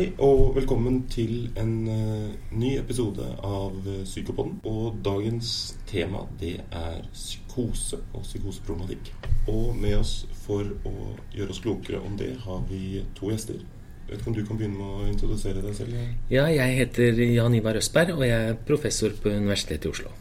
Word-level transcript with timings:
Hei 0.00 0.14
og 0.24 0.54
velkommen 0.56 1.02
til 1.12 1.50
en 1.60 1.72
uh, 1.84 2.28
ny 2.56 2.70
episode 2.80 3.20
av 3.44 3.74
Psykopoden. 3.84 4.06
Psykopodden. 4.08 4.54
Og 4.64 4.94
dagens 5.04 5.50
tema 5.90 6.22
det 6.40 6.54
er 6.72 7.02
psykose 7.12 7.98
og 8.14 8.24
psykoseproblematikk. 8.24 9.10
Og 9.52 9.76
med 9.76 9.98
oss 9.98 10.14
for 10.46 10.64
å 10.88 10.94
gjøre 11.36 11.52
oss 11.52 11.60
klokere 11.60 12.00
om 12.00 12.16
det, 12.16 12.30
har 12.46 12.64
vi 12.70 13.02
to 13.18 13.28
gjester. 13.28 13.60
Jeg 13.60 14.14
vet 14.14 14.22
ikke 14.22 14.32
om 14.32 14.38
du 14.38 14.42
kan 14.46 14.62
begynne 14.62 14.80
med 14.80 14.88
å 14.88 15.12
introdusere 15.12 15.66
deg 15.68 15.76
selv? 15.82 16.00
Ja, 16.32 16.48
jeg 16.48 16.80
heter 16.80 17.20
Jan 17.26 17.60
Ivar 17.60 17.76
Østberg, 17.84 18.16
og 18.16 18.24
jeg 18.24 18.54
er 18.54 18.60
professor 18.72 19.12
på 19.20 19.36
Universitetet 19.36 19.90
i 19.90 19.92
Oslo. 19.92 20.16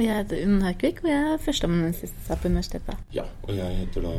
Og 0.00 0.06
jeg 0.06 0.16
heter 0.16 0.46
Unn 0.46 0.62
Haukvik, 0.64 1.02
og 1.04 1.10
jeg 1.10 1.24
er 1.30 1.40
førsteamanuensis 1.44 2.12
på 2.24 2.48
universitetet. 2.48 3.00
Ja, 3.12 3.26
og 3.42 3.50
jeg 3.52 3.80
heter 3.82 4.06
da 4.06 4.12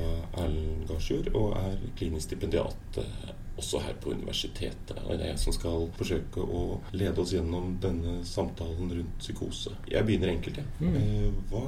Erlend 0.43 0.83
Garsjord 0.85 1.31
og 1.33 1.55
er 1.57 1.79
klinisk 1.97 2.27
stipendiat 2.27 2.99
eh, 3.01 3.31
også 3.57 3.79
her 3.81 3.95
på 4.03 4.11
universitetet. 4.13 4.99
Og 5.07 5.15
det 5.17 5.25
er 5.25 5.31
jeg 5.31 5.39
som 5.41 5.55
skal 5.55 5.87
forsøke 5.97 6.43
å 6.43 6.61
lede 6.93 7.23
oss 7.23 7.33
gjennom 7.33 7.79
denne 7.81 8.19
samtalen 8.29 8.91
rundt 8.93 9.15
psykose. 9.23 9.73
Jeg 9.89 10.05
begynner 10.05 10.29
enkelt, 10.35 10.59
jeg. 10.61 10.69
Ja. 10.83 10.91
Mm. 10.91 10.99
Eh, 11.01 11.41
hva 11.49 11.63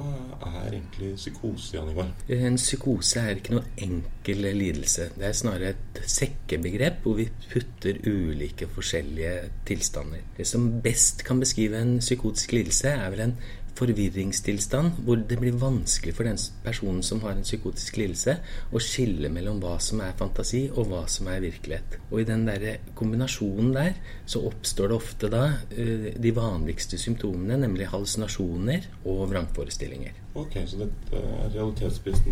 er 0.52 0.76
egentlig 0.76 1.10
psykose, 1.18 1.74
Jan 1.74 1.90
Ivar? 1.90 2.14
En 2.38 2.60
psykose 2.60 3.24
er 3.24 3.42
ikke 3.42 3.58
noe 3.58 3.74
enkel 3.88 4.46
lidelse. 4.60 5.08
Det 5.18 5.26
er 5.26 5.36
snarere 5.40 5.74
et 5.74 6.00
sekkebegrep 6.14 7.02
hvor 7.02 7.18
vi 7.18 7.26
putter 7.50 7.98
ulike 8.06 8.70
forskjellige 8.78 9.34
tilstander. 9.66 10.22
Det 10.38 10.46
som 10.46 10.70
best 10.86 11.26
kan 11.26 11.42
beskrive 11.42 11.82
en 11.82 11.98
psykotisk 11.98 12.54
lidelse, 12.54 12.94
er 12.94 13.10
vel 13.10 13.26
en 13.26 13.36
forvirringstilstand 13.78 15.00
hvor 15.04 15.18
det 15.28 15.38
blir 15.40 15.56
vanskelig 15.58 16.14
for 16.16 16.28
den 16.28 16.38
personen 16.64 17.02
som 17.02 17.22
har 17.24 17.34
en 17.34 17.44
psykotisk 17.46 17.98
lidelse, 18.00 18.36
å 18.70 18.82
skille 18.82 19.30
mellom 19.32 19.60
hva 19.62 19.76
som 19.82 20.02
er 20.04 20.16
fantasi 20.18 20.64
og 20.72 20.90
hva 20.90 21.04
som 21.10 21.28
er 21.32 21.42
virkelighet. 21.44 21.98
Og 22.10 22.22
i 22.22 22.28
den 22.28 22.46
der 22.48 22.66
kombinasjonen 22.98 23.72
der 23.74 23.94
så 24.30 24.44
oppstår 24.48 24.92
det 24.92 24.98
ofte 24.98 25.30
da 25.32 25.44
uh, 25.54 26.10
de 26.14 26.34
vanligste 26.34 26.98
symptomene, 27.00 27.58
nemlig 27.64 27.90
hallusinasjoner 27.92 28.90
og 29.04 29.24
vrangforestillinger. 29.32 30.20
Ok, 30.34 30.58
Så 30.66 30.80
dette 30.80 31.20
er 31.20 31.52
realitetsbevisste 31.54 32.30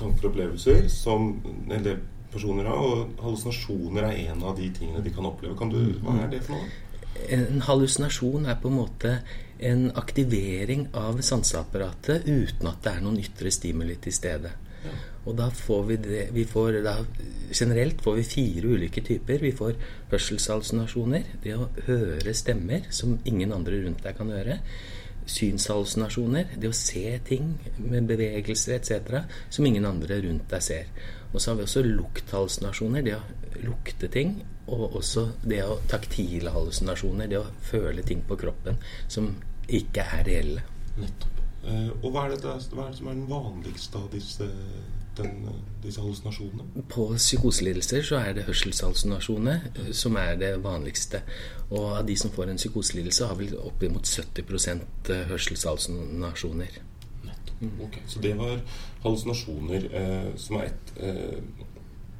tanker 0.00 0.28
og 0.28 0.32
opplevelser 0.32 0.88
som 0.92 1.30
en 1.70 1.84
del 1.84 2.02
personer 2.32 2.68
har, 2.68 2.76
og 2.76 3.22
hallusinasjoner 3.24 4.10
er 4.10 4.18
en 4.28 4.44
av 4.44 4.58
de 4.58 4.68
tingene 4.76 5.04
de 5.04 5.12
kan 5.14 5.28
oppleve. 5.28 5.56
Kan 5.56 5.72
du, 5.72 5.80
hva 6.04 6.18
er 6.22 6.30
det 6.32 6.42
for 6.44 6.58
noe? 6.58 6.87
En 7.34 7.60
hallusinasjon 7.66 8.46
er 8.48 8.58
på 8.62 8.70
en 8.70 8.78
måte 8.78 9.18
en 9.58 9.88
aktivering 9.98 10.86
av 10.96 11.20
sanseapparatet 11.26 12.28
uten 12.28 12.70
at 12.70 12.82
det 12.84 12.92
er 12.94 13.04
noen 13.04 13.18
ytre 13.20 13.50
stimuli 13.52 13.98
til 14.02 14.14
stede. 14.14 14.52
Ja. 14.84 14.94
Og 15.28 15.34
da 15.36 15.48
får 15.52 15.82
vi 15.88 15.96
det 16.00 16.22
vi 16.32 16.44
får 16.48 16.78
da, 16.84 16.94
Generelt 17.52 18.00
får 18.04 18.18
vi 18.18 18.24
fire 18.28 18.70
ulike 18.76 19.02
typer. 19.04 19.40
Vi 19.40 19.54
får 19.56 19.74
hørselshallusinasjoner. 20.12 21.34
Det 21.42 21.56
å 21.56 21.68
høre 21.86 22.34
stemmer 22.36 22.86
som 22.94 23.18
ingen 23.28 23.52
andre 23.56 23.82
rundt 23.84 24.04
deg 24.04 24.16
kan 24.18 24.32
høre. 24.32 24.58
Synshallusinasjoner. 25.28 26.54
Det 26.56 26.70
å 26.70 26.76
se 26.76 27.18
ting 27.28 27.54
med 27.78 28.08
bevegelser 28.08 28.78
etc. 28.78 29.24
som 29.50 29.66
ingen 29.68 29.86
andre 29.88 30.20
rundt 30.24 30.48
deg 30.50 30.64
ser. 30.64 30.92
Og 31.32 31.40
så 31.40 31.52
har 31.52 31.58
vi 31.58 31.66
også 31.66 31.84
lukthallusinasjoner. 31.84 33.04
Det 33.04 33.18
å 33.18 33.66
lukte 33.66 34.08
ting 34.12 34.38
og 34.68 34.98
også 35.00 35.24
det 35.48 35.62
å 35.64 35.78
taktile 35.88 36.52
hallusinasjoner, 36.52 37.28
det 37.30 37.40
å 37.40 37.46
føle 37.64 38.04
ting 38.04 38.20
på 38.28 38.36
kroppen 38.40 38.76
som 39.08 39.30
ikke 39.68 40.04
er 40.18 40.24
reelle. 40.28 40.64
Nettopp. 40.98 41.42
Uh, 41.64 41.90
og 42.02 42.12
hva 42.14 42.26
er, 42.26 42.36
det, 42.36 42.54
hva 42.72 42.86
er, 42.86 42.92
det, 42.92 42.98
som 43.00 43.08
er 43.10 43.16
den 43.16 43.28
vanligste 43.28 44.00
av 44.00 44.08
disse, 44.12 44.46
den, 45.18 45.46
disse 45.82 46.02
hallusinasjonene? 46.02 46.84
På 46.90 47.08
psykoselidelser 47.16 48.02
så 48.06 48.20
er 48.22 48.36
det 48.36 48.46
hørselshallusinasjoner 48.48 49.68
mm. 49.76 49.92
som 49.92 50.18
er 50.20 50.36
det 50.40 50.52
vanligste. 50.64 51.22
Og 51.70 51.98
av 51.98 52.04
de 52.08 52.16
som 52.16 52.32
får 52.34 52.52
en 52.52 52.60
psykoselidelse, 52.60 53.26
har 53.30 53.38
vel 53.38 53.56
oppimot 53.60 54.06
70 54.06 54.44
eh, 55.12 55.24
hørselshallusinasjoner. 55.32 56.78
Mm. 57.60 57.72
Ok, 57.82 57.98
Så 58.06 58.20
det 58.22 58.36
var 58.38 58.60
hallusinasjoner 59.02 59.88
eh, 59.90 60.28
som 60.38 60.60
er 60.60 60.70
et 60.70 60.94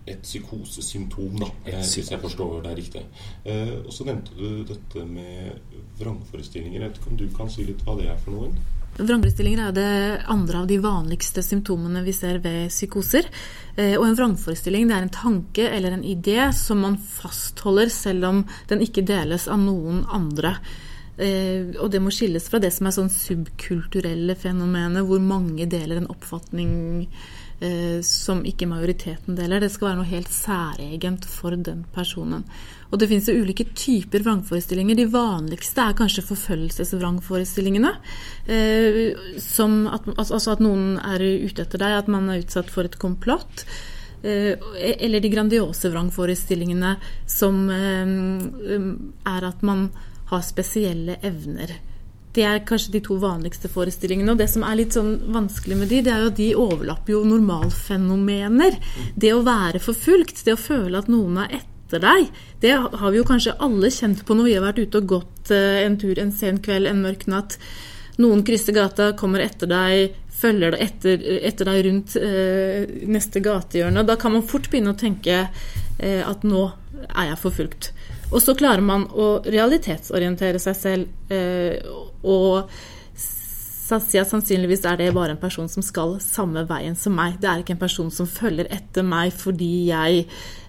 et 0.08 0.22
psykosesymptom, 0.22 1.38
da, 1.38 1.46
et 1.66 1.74
psykose. 1.74 2.00
hvis 2.00 2.10
jeg 2.10 2.20
forstår 2.20 2.62
det 2.62 2.76
riktig. 2.76 3.04
Eh, 3.44 3.74
og 3.86 3.92
så 3.92 4.04
nevnte 4.04 4.32
du 4.38 4.64
dette 4.68 5.04
med 5.04 5.50
vrangforestillinger. 5.98 6.80
Jeg 6.80 6.88
vet 6.88 7.00
ikke 7.00 7.10
om 7.10 7.16
du 7.16 7.28
kan 7.36 7.50
si 7.52 7.66
litt 7.68 7.84
hva 7.84 7.96
det 7.98 8.08
er 8.08 8.20
for 8.22 8.36
noen? 8.36 8.58
Vrangforestillinger 8.98 9.68
er 9.68 9.74
det 9.76 10.22
andre 10.32 10.62
av 10.62 10.66
de 10.66 10.80
vanligste 10.82 11.42
symptomene 11.44 12.02
vi 12.02 12.14
ser 12.16 12.40
ved 12.42 12.72
psykoser. 12.72 13.28
Eh, 13.76 13.94
og 13.94 14.08
en 14.08 14.16
vrangforestilling 14.18 14.90
er 14.90 15.04
en 15.04 15.14
tanke 15.14 15.68
eller 15.70 15.94
en 15.94 16.02
idé 16.02 16.48
som 16.56 16.82
man 16.82 16.98
fastholder 16.98 17.92
selv 17.94 18.26
om 18.26 18.44
den 18.70 18.82
ikke 18.82 19.06
deles 19.06 19.46
av 19.46 19.60
noen 19.62 20.02
andre. 20.10 20.56
Eh, 21.18 21.74
og 21.78 21.90
det 21.90 22.02
må 22.02 22.10
skilles 22.14 22.46
fra 22.50 22.60
det 22.62 22.72
som 22.74 22.88
er 22.88 22.94
sånn 22.94 23.12
subkulturelle 23.12 24.34
fenomener, 24.38 25.06
hvor 25.06 25.22
mange 25.22 25.66
deler 25.70 25.98
en 26.00 26.10
oppfatning 26.10 26.72
som 28.06 28.44
ikke 28.46 28.68
majoriteten 28.70 29.34
deler. 29.34 29.58
Det 29.58 29.72
skal 29.74 29.88
være 29.88 29.98
noe 29.98 30.06
helt 30.06 30.30
særegent 30.30 31.24
for 31.26 31.56
den 31.58 31.80
personen. 31.90 32.44
Og 32.88 33.00
det 33.00 33.08
finnes 33.10 33.28
jo 33.28 33.42
ulike 33.42 33.66
typer 33.76 34.22
vrangforestillinger. 34.24 34.96
De 34.96 35.08
vanligste 35.12 35.84
er 35.84 35.96
kanskje 35.96 36.24
forfølgelsesvrangforestillingene. 36.30 37.92
Eh, 38.48 39.00
som 39.44 39.82
at, 39.92 40.08
altså 40.16 40.54
at 40.54 40.64
noen 40.64 40.96
er 41.02 41.24
ute 41.44 41.66
etter 41.66 41.82
deg, 41.82 41.98
at 41.98 42.08
man 42.12 42.30
er 42.32 42.40
utsatt 42.40 42.72
for 42.72 42.88
et 42.88 42.96
komplott. 43.00 43.66
Eh, 44.22 44.56
eller 44.96 45.20
de 45.20 45.32
grandiose 45.32 45.92
vrangforestillingene 45.92 46.96
som 47.28 47.60
eh, 47.74 48.88
er 49.36 49.50
at 49.52 49.66
man 49.66 49.90
har 50.32 50.44
spesielle 50.44 51.20
evner. 51.24 51.76
Det 52.38 52.44
er 52.46 52.60
kanskje 52.62 52.92
de 52.94 53.00
to 53.02 53.16
vanligste 53.18 53.70
forestillingene. 53.72 54.30
Og 54.30 54.38
det 54.38 54.46
som 54.52 54.62
er 54.62 54.78
litt 54.78 54.94
sånn 54.94 55.16
vanskelig 55.34 55.80
med 55.80 55.90
de, 55.90 56.04
det 56.06 56.12
er 56.14 56.22
jo 56.22 56.30
at 56.30 56.38
de 56.38 56.48
overlapper 56.54 57.16
jo 57.16 57.24
normalfenomener. 57.26 58.78
Det 59.18 59.32
å 59.34 59.42
være 59.46 59.82
forfulgt, 59.82 60.44
det 60.46 60.54
å 60.54 60.60
føle 60.60 61.00
at 61.00 61.10
noen 61.10 61.40
er 61.42 61.58
etter 61.58 62.04
deg, 62.04 62.28
det 62.62 62.76
har 62.76 63.10
vi 63.10 63.18
jo 63.18 63.26
kanskje 63.26 63.56
alle 63.64 63.90
kjent 63.90 64.22
på 64.28 64.36
når 64.36 64.46
vi 64.46 64.54
har 64.54 64.66
vært 64.68 64.82
ute 64.84 65.00
og 65.00 65.12
gått 65.16 65.52
eh, 65.56 65.80
en 65.82 65.96
tur 65.98 66.20
en 66.20 66.30
sen 66.36 66.60
kveld, 66.62 66.86
en 66.86 67.02
mørk 67.02 67.26
natt. 67.32 67.56
Noen 68.22 68.44
krysser 68.46 68.76
gata, 68.76 69.12
kommer 69.18 69.42
etter 69.42 69.70
deg, 69.70 70.14
følger 70.38 70.76
deg 70.76 70.84
etter, 70.84 71.24
etter 71.48 71.70
deg 71.72 71.80
rundt 71.88 72.14
eh, 72.20 72.84
neste 73.10 73.42
gatehjørne. 73.42 74.04
Da 74.06 74.18
kan 74.20 74.36
man 74.36 74.46
fort 74.46 74.70
begynne 74.70 74.94
å 74.94 75.00
tenke 75.00 75.40
eh, 75.48 76.22
at 76.22 76.46
nå 76.46 76.68
er 77.08 77.32
jeg 77.32 77.42
forfulgt. 77.42 77.90
Og 78.28 78.42
så 78.44 78.54
klarer 78.58 78.84
man 78.84 79.06
å 79.08 79.38
realitetsorientere 79.46 80.60
seg 80.60 80.76
selv 80.76 81.32
eh, 81.32 81.80
og 82.22 82.70
si 83.88 84.20
sannsynligvis 84.20 84.84
er 84.84 84.98
det 85.00 85.14
bare 85.16 85.32
en 85.32 85.40
person 85.40 85.68
som 85.72 85.84
skal 85.84 86.18
samme 86.20 86.66
veien 86.68 86.96
som 86.98 87.14
meg. 87.16 87.38
Det 87.40 87.48
er 87.48 87.62
ikke 87.62 87.72
en 87.72 87.80
person 87.80 88.10
som 88.12 88.28
følger 88.28 88.68
etter 88.74 89.06
meg 89.06 89.32
fordi, 89.32 89.88
jeg, 89.88 90.26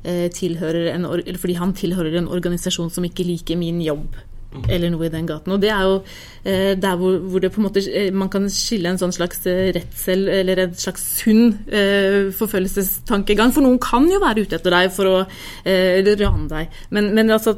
eh, 0.08 0.30
tilhører 0.32 0.94
en, 0.94 1.08
fordi 1.36 1.58
han 1.60 1.76
tilhører 1.76 2.16
en 2.22 2.32
organisasjon 2.32 2.90
som 2.90 3.04
ikke 3.04 3.28
liker 3.28 3.60
min 3.60 3.82
jobb 3.84 4.16
eller 4.50 4.90
noe 4.90 5.06
i 5.06 5.12
den 5.14 5.28
gaten. 5.30 5.54
Og 5.54 5.62
det 5.62 5.70
er 5.70 5.84
jo 5.86 5.98
eh, 6.44 6.74
der 6.80 6.96
hvor, 6.98 7.20
hvor, 7.22 7.42
det 7.44 7.52
på 7.54 7.62
en 7.62 7.68
måte 7.68 7.84
eh, 7.86 8.10
man 8.14 8.32
kan 8.34 8.48
skille 8.50 8.90
en 8.90 8.98
sånn 9.02 9.14
slags 9.14 9.44
eh, 9.50 9.70
redsel 9.76 10.26
eller 10.34 10.64
en 10.64 10.74
slags 10.78 11.04
sunn 11.20 11.52
eh, 11.68 12.32
forfølgelsestankegang. 12.36 13.54
For 13.54 13.66
noen 13.66 13.78
kan 13.84 14.08
jo 14.10 14.22
være 14.24 14.48
ute 14.48 14.58
etter 14.58 14.74
deg 14.74 14.90
for 14.96 15.12
å 15.12 15.20
eh, 15.22 16.02
rane 16.02 16.48
deg. 16.50 16.80
Men, 16.96 17.12
men 17.18 17.36
altså, 17.36 17.56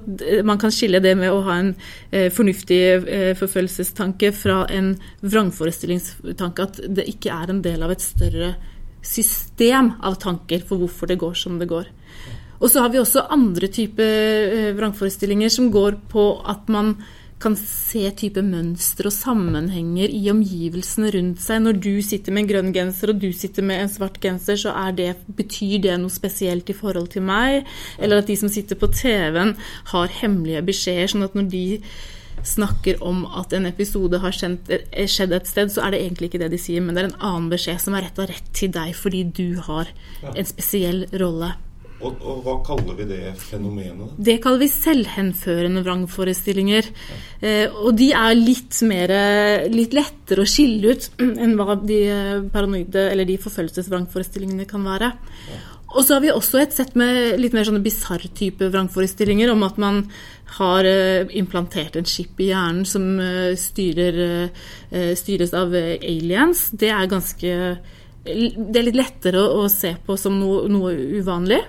man 0.47 0.59
kan 0.62 0.74
skille 0.75 1.03
det 1.03 1.16
med 1.19 1.31
å 1.31 1.40
ha 1.47 1.62
en 1.62 1.72
eh, 2.11 2.28
fornuftig 2.34 2.82
eh, 2.82 3.32
forfølgelsestanke 3.40 4.34
fra 4.35 4.66
en 4.72 4.94
vrangforestillingstanke. 5.23 6.67
At 6.67 6.84
det 6.91 7.08
ikke 7.14 7.32
er 7.40 7.55
en 7.55 7.64
del 7.64 7.87
av 7.87 7.96
et 7.96 8.03
større 8.03 8.53
system 9.02 9.96
av 10.05 10.20
tanker 10.22 10.61
for 10.67 10.84
hvorfor 10.84 11.09
det 11.09 11.22
går 11.23 11.40
som 11.40 11.55
det 11.61 11.72
går. 11.72 11.87
Og 12.61 12.69
så 12.69 12.84
har 12.84 12.93
vi 12.93 13.02
også 13.02 13.25
andre 13.34 13.67
typer 13.73 14.53
eh, 14.53 14.69
vrangforestillinger 14.78 15.49
som 15.49 15.72
går 15.73 15.97
på 16.11 16.28
at 16.46 16.69
man 16.72 16.96
kan 17.41 17.55
se 17.58 18.03
type 18.17 18.41
mønstre 18.46 19.09
og 19.09 19.16
sammenhenger 19.16 20.11
i 20.13 20.22
omgivelsene 20.29 21.09
rundt 21.16 21.41
seg. 21.41 21.63
Når 21.66 21.79
du 21.81 21.93
sitter 22.05 22.35
med 22.35 22.43
en 22.43 22.52
grønn 22.52 22.72
genser 22.75 23.13
og 23.13 23.22
du 23.23 23.31
sitter 23.34 23.66
med 23.66 23.81
en 23.81 23.90
svart 23.91 24.19
genser, 24.22 24.59
så 24.61 24.75
det, 24.97 25.16
betyr 25.25 25.81
det 25.87 25.97
noe 25.97 26.13
spesielt 26.13 26.69
i 26.69 26.78
forhold 26.78 27.09
til 27.16 27.25
meg. 27.25 27.66
Eller 27.97 28.22
at 28.22 28.29
de 28.29 28.37
som 28.37 28.52
sitter 28.52 28.78
på 28.78 28.91
TV-en 28.93 29.55
har 29.93 30.17
hemmelige 30.22 30.61
beskjeder, 30.69 31.09
sånn 31.09 31.25
at 31.25 31.37
når 31.37 31.49
de 31.49 31.66
snakker 32.46 33.02
om 33.05 33.25
at 33.37 33.53
en 33.53 33.67
episode 33.69 34.22
har 34.22 34.37
eh, 34.46 35.09
skjedd 35.09 35.34
et 35.37 35.49
sted, 35.49 35.73
så 35.73 35.85
er 35.85 35.93
det 35.96 36.03
egentlig 36.05 36.31
ikke 36.31 36.43
det 36.46 36.53
de 36.53 36.61
sier, 36.61 36.81
men 36.81 36.93
det 36.93 37.03
er 37.03 37.11
en 37.11 37.19
annen 37.31 37.49
beskjed 37.53 37.81
som 37.81 37.97
er 37.97 38.08
retta 38.08 38.29
rett 38.29 38.53
til 38.58 38.73
deg 38.73 38.93
fordi 38.97 39.25
du 39.34 39.61
har 39.66 39.90
en 40.31 40.47
spesiell 40.47 41.05
rolle. 41.22 41.53
Og, 42.01 42.21
og, 42.25 42.39
hva 42.45 42.55
kaller 42.65 42.97
vi 42.97 43.07
det 43.09 43.33
fenomenet? 43.37 44.15
Det 44.17 44.39
kaller 44.43 44.63
vi 44.63 44.69
selvhenførende 44.73 45.83
vrangforestillinger. 45.85 46.89
Eh, 47.41 47.67
og 47.69 47.93
de 47.99 48.11
er 48.17 48.37
litt, 48.37 48.79
mer, 48.87 49.13
litt 49.69 49.93
lettere 49.97 50.45
å 50.45 50.49
skille 50.49 50.95
ut 50.95 51.09
enn 51.43 51.57
hva 51.59 51.77
de 51.81 52.01
paranoide 52.53 53.09
eller 53.11 53.29
de 53.29 53.37
forfølgelsesvrangforestillingene 53.41 54.69
kan 54.69 54.87
være. 54.87 55.13
Og 55.91 56.05
så 56.05 56.15
har 56.15 56.23
vi 56.23 56.31
også 56.31 56.61
et 56.61 56.75
sett 56.75 56.93
med 56.99 57.39
litt 57.41 57.55
mer 57.55 57.67
sånne 57.67 57.83
bisarr 57.83 58.23
type 58.37 58.69
vrangforestillinger 58.71 59.51
om 59.51 59.65
at 59.67 59.79
man 59.81 60.05
har 60.57 60.87
eh, 60.87 61.27
implantert 61.39 61.97
en 61.99 62.07
chip 62.07 62.39
i 62.39 62.51
hjernen 62.51 62.85
som 62.87 63.07
eh, 63.19 63.53
styrer, 63.59 64.21
eh, 64.91 65.11
styres 65.19 65.53
av 65.57 65.75
aliens. 65.75 66.69
Det 66.71 66.91
er 66.95 67.11
ganske 67.11 67.57
det 68.23 68.78
er 68.78 68.85
litt 68.85 69.00
lettere 69.00 69.41
å, 69.41 69.64
å 69.64 69.70
se 69.72 69.96
på 70.06 70.16
som 70.20 70.35
noe, 70.38 70.68
noe 70.70 70.94
uvanlig. 71.18 71.62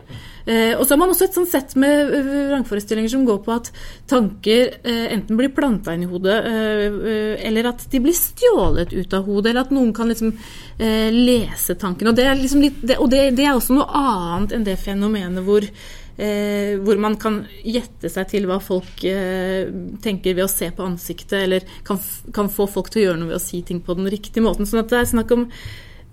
Eh, 0.45 0.75
og 0.75 0.83
så 0.85 0.95
har 0.95 1.01
man 1.01 1.13
også 1.13 1.29
et 1.29 1.37
sånt 1.39 1.49
sett 1.49 1.73
med 1.79 2.11
vrangforestillinger 2.11 3.13
som 3.13 3.25
går 3.25 3.39
på 3.45 3.55
at 3.55 3.71
tanker 4.11 4.75
eh, 4.83 5.07
enten 5.15 5.39
blir 5.39 5.53
planta 5.55 5.95
inn 5.95 6.05
i 6.05 6.11
hodet, 6.11 6.37
eh, 6.51 7.47
eller 7.49 7.71
at 7.71 7.87
de 7.93 8.03
blir 8.03 8.17
stjålet 8.17 8.93
ut 8.93 9.17
av 9.17 9.25
hodet, 9.31 9.53
eller 9.53 9.65
at 9.65 9.73
noen 9.75 9.95
kan 9.97 10.13
liksom 10.13 10.35
lese 10.83 11.77
tanken. 11.79 12.11
Og, 12.11 12.17
det 12.19 12.25
er, 12.27 12.37
liksom 12.41 12.63
litt, 12.65 12.81
det, 12.83 12.97
og 12.99 13.11
det, 13.13 13.29
det 13.39 13.47
er 13.47 13.55
også 13.55 13.77
noe 13.77 13.87
annet 14.03 14.57
enn 14.57 14.65
det 14.67 14.81
fenomenet 14.83 15.45
hvor 15.47 15.69
Eh, 16.13 16.77
hvor 16.85 16.99
man 17.01 17.15
kan 17.17 17.39
gjette 17.65 18.11
seg 18.13 18.27
til 18.29 18.45
hva 18.45 18.59
folk 18.61 19.01
eh, 19.09 19.71
tenker 20.05 20.37
ved 20.37 20.45
å 20.45 20.51
se 20.51 20.69
på 20.69 20.85
ansiktet, 20.85 21.39
eller 21.39 21.65
kan, 21.89 21.97
kan, 22.37 22.51
få 22.53 22.67
folk 22.69 22.91
til 22.93 23.01
å 23.01 23.05
gjøre 23.07 23.23
noe 23.23 23.31
ved 23.31 23.39
å 23.39 23.43
si 23.43 23.63
ting 23.65 23.81
på 23.81 23.97
den 23.97 24.11
riktige 24.13 24.45
måten. 24.45 24.69
Sånn 24.69 24.83
at 24.83 24.93
det 24.93 25.01
er 25.01 25.09
snakk 25.09 25.33
om 25.33 25.47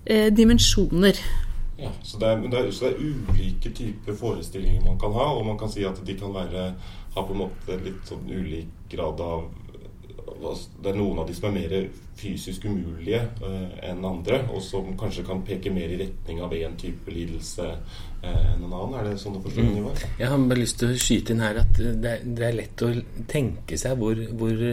eh, 0.04 0.28
dimensjoner. 0.32 1.20
Ja, 1.80 1.90
så 2.02 2.18
det, 2.20 2.28
er, 2.28 2.42
det 2.52 2.58
er, 2.58 2.70
så 2.76 2.84
det, 2.84 2.92
er, 2.92 3.00
ulike 3.00 3.72
typer 3.72 4.16
forestillinger 4.16 4.84
man 4.84 4.98
kan 5.00 5.14
ha, 5.16 5.30
og 5.32 5.46
man 5.46 5.58
kan 5.58 5.70
si 5.72 5.84
at 5.88 6.00
de 6.06 6.16
kan 6.18 6.34
være, 6.34 6.66
ha 7.14 7.24
på 7.24 7.36
en 7.36 7.42
måte 7.46 7.78
litt 7.84 8.02
sånn 8.08 8.28
ulik 8.28 8.68
grad 8.92 9.20
av 9.24 9.48
Det 10.40 10.88
er 10.88 10.96
noen 10.96 11.18
av 11.20 11.26
de 11.28 11.34
som 11.36 11.48
er 11.50 11.56
mer 11.56 11.72
fysisk 12.20 12.66
umulige 12.68 13.22
uh, 13.42 13.66
enn 13.90 14.04
andre, 14.04 14.42
og 14.52 14.62
som 14.64 14.92
kanskje 15.00 15.26
kan 15.26 15.44
peke 15.46 15.72
mer 15.74 15.90
i 15.90 15.98
retning 16.04 16.42
av 16.44 16.54
én 16.56 16.76
type 16.80 17.12
lidelse 17.12 17.70
Eh, 18.20 18.52
enn 18.52 18.66
en 18.66 18.72
annen? 18.76 18.98
Er 18.98 19.06
det 19.08 19.20
sånn 19.22 19.38
å 19.38 19.40
forstå? 19.40 19.62
Mm. 19.64 19.86
Jeg 20.18 20.28
har 20.28 20.42
bare 20.50 20.60
lyst 20.60 20.76
til 20.82 20.90
å 20.92 20.96
skyte 21.00 21.32
inn 21.32 21.40
her 21.40 21.62
at 21.62 21.78
det 21.78 22.10
er, 22.10 22.24
det 22.36 22.44
er 22.50 22.56
lett 22.58 22.82
å 22.84 22.90
tenke 23.30 23.78
seg 23.80 23.96
hvor, 23.96 24.18
hvor, 24.36 24.64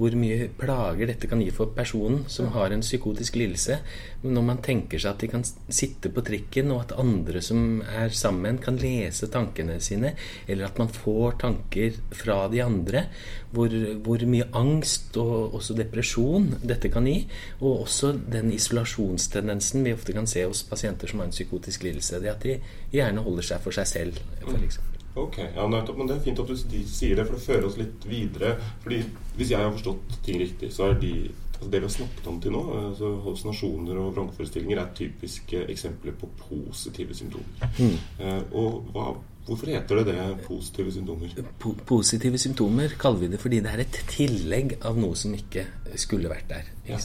hvor, 0.00 0.16
mye 0.18 0.48
plager 0.58 1.12
dette 1.12 1.30
kan 1.30 1.42
gi 1.44 1.52
for 1.54 1.70
personen 1.76 2.24
som 2.26 2.50
har 2.56 2.74
en 2.74 2.82
psykotisk 2.82 3.38
lidelse. 3.38 3.78
Når 4.26 4.46
man 4.48 4.58
tenker 4.66 4.98
seg 4.98 5.12
at 5.12 5.22
de 5.22 5.30
kan 5.30 5.46
sitte 5.46 6.10
på 6.10 6.24
trikken, 6.26 6.72
og 6.74 6.88
at 6.88 6.96
andre 6.98 7.42
som 7.44 7.84
er 7.86 8.10
sammen, 8.10 8.58
kan 8.58 8.80
lese 8.82 9.30
tankene 9.30 9.78
sine, 9.84 10.16
eller 10.48 10.66
at 10.66 10.82
man 10.82 10.90
får 10.90 11.38
tanker 11.44 12.02
fra 12.10 12.40
de 12.50 12.64
andre, 12.66 13.06
hvor, 13.54 13.70
hvor 14.02 14.26
mye 14.26 14.50
angst 14.58 15.14
og 15.22 15.54
også 15.60 15.78
depresjon 15.78 16.50
dette 16.66 16.87
kan 16.92 17.06
gi, 17.06 17.16
og 17.60 17.84
også 17.86 18.12
den 18.32 18.52
isolasjonstendensen 18.52 19.84
vi 19.86 19.94
ofte 19.96 20.14
kan 20.16 20.26
se 20.26 20.44
hos 20.44 20.64
pasienter 20.68 21.10
som 21.10 21.22
har 21.22 21.30
en 21.30 21.34
psykotisk 21.34 21.82
lidelse. 21.86 22.20
det 22.20 22.30
at 22.30 22.42
de 22.42 22.60
gjerne 22.92 23.24
holder 23.24 23.42
seg 23.42 23.60
for 23.64 23.74
seg 23.74 23.86
selv, 23.86 24.22
for. 24.44 24.94
Ok, 25.18 25.38
ja, 25.54 25.66
nettopp, 25.66 25.98
men 25.98 26.06
Det 26.06 26.16
er 26.16 26.24
fint 26.24 26.38
at 26.38 26.48
du 26.48 26.56
sier 26.86 27.16
det, 27.16 27.26
for 27.26 27.34
det 27.34 27.42
fører 27.42 27.66
oss 27.66 27.78
litt 27.78 28.06
videre. 28.06 28.56
fordi 28.82 29.02
Hvis 29.36 29.50
jeg 29.50 29.58
har 29.58 29.72
forstått 29.72 30.22
ting 30.24 30.40
riktig, 30.40 30.72
så 30.72 30.90
er 30.90 31.00
de, 31.00 31.30
altså 31.54 31.70
det 31.70 31.80
vi 31.80 31.86
har 31.86 31.94
snakket 31.94 32.26
om 32.26 32.40
til 32.40 32.52
nå, 32.52 32.62
altså 32.90 33.10
hallusinasjoner 33.24 33.98
og 33.98 34.14
vrangforestillinger, 34.16 34.78
er 34.78 34.94
typiske 34.94 35.64
eksempler 35.70 36.12
på 36.12 36.28
positive 36.48 37.14
symptomer. 37.14 37.70
Mm. 37.78 37.98
Eh, 38.20 38.42
og 38.52 38.90
hva, 38.94 39.14
Hvorfor 39.48 39.70
heter 39.72 39.96
det 39.96 40.12
det 40.12 40.24
positive 40.44 40.92
symptomer? 40.92 41.30
Po 41.58 41.70
positive 41.88 42.38
symptomer 42.38 42.92
kaller 43.00 43.22
vi 43.22 43.28
det 43.32 43.38
fordi 43.40 43.60
det 43.64 43.70
er 43.72 43.80
et 43.80 43.98
tillegg 44.10 44.74
av 44.84 44.98
noe 45.00 45.16
som 45.16 45.32
ikke 45.32 45.64
skulle 45.96 46.28
vært 46.28 46.50
der. 46.50 46.68
Ja. 46.88 46.98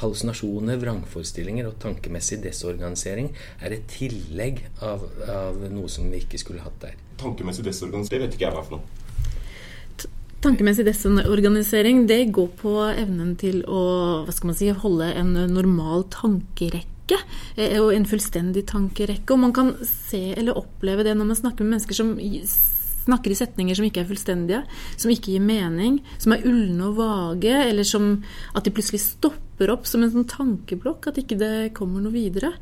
Hallusinasjoner, 0.00 0.80
vrangforestillinger 0.82 1.70
og 1.70 1.78
tankemessig 1.82 2.40
desorganisering 2.42 3.30
er 3.62 3.76
et 3.78 3.86
tillegg 3.94 4.64
av, 4.82 5.06
av, 5.30 5.62
noe 5.70 5.90
som 5.92 6.10
vi 6.10 6.24
ikke 6.24 6.42
skulle 6.42 6.66
hatt 6.66 6.82
der. 6.82 6.98
Tankemessig 7.22 7.68
desorganisering, 7.70 8.10
det 8.10 8.26
vet 8.26 8.38
ikke 8.38 8.48
jeg 8.48 8.58
hva 8.58 8.66
for 8.66 8.80
noe. 8.80 9.06
Tankemessig 10.42 10.86
desorganisering 10.86 12.04
det 12.10 12.20
går 12.34 12.52
på 12.58 12.76
evnen 12.90 13.34
til 13.38 13.62
å 13.70 13.82
hva 14.26 14.34
skal 14.34 14.50
man 14.50 14.58
si, 14.58 14.74
holde 14.74 15.12
en 15.14 15.34
normal 15.54 16.08
tankerekke 16.10 16.97
tankerekke, 17.08 17.18
eh, 17.56 17.80
og 17.80 17.92
en 17.94 18.06
fullstendig 18.06 18.66
tankerekke. 18.66 19.32
Og 19.32 19.38
man 19.38 19.52
kan 19.52 19.74
se 19.82 20.34
eller 20.36 20.56
oppleve 20.56 21.04
det 21.04 21.16
når 21.16 21.26
man 21.26 21.36
snakker 21.36 21.64
med 21.64 21.78
mennesker 21.78 21.94
som 21.94 22.18
snakker 23.08 23.30
i 23.30 23.34
setninger 23.34 23.74
som 23.74 23.84
ikke 23.86 24.02
er 24.02 24.08
fullstendige, 24.08 24.62
som 24.96 25.10
ikke 25.10 25.32
gir 25.32 25.40
mening, 25.40 26.02
som 26.18 26.32
er 26.32 26.44
ulne 26.44 26.90
og 26.90 26.98
vage, 26.98 27.54
eller 27.70 27.84
som 27.84 28.22
at 28.54 28.64
de 28.64 28.70
plutselig 28.70 29.00
stopper 29.00 29.70
opp 29.70 29.86
som 29.86 30.02
en 30.02 30.12
sånn 30.12 30.28
tankeblokk, 30.28 31.08
at 31.08 31.18
ikke 31.18 31.38
det 31.38 31.72
kommer 31.72 32.02
noe 32.02 32.12
videre. 32.12 32.52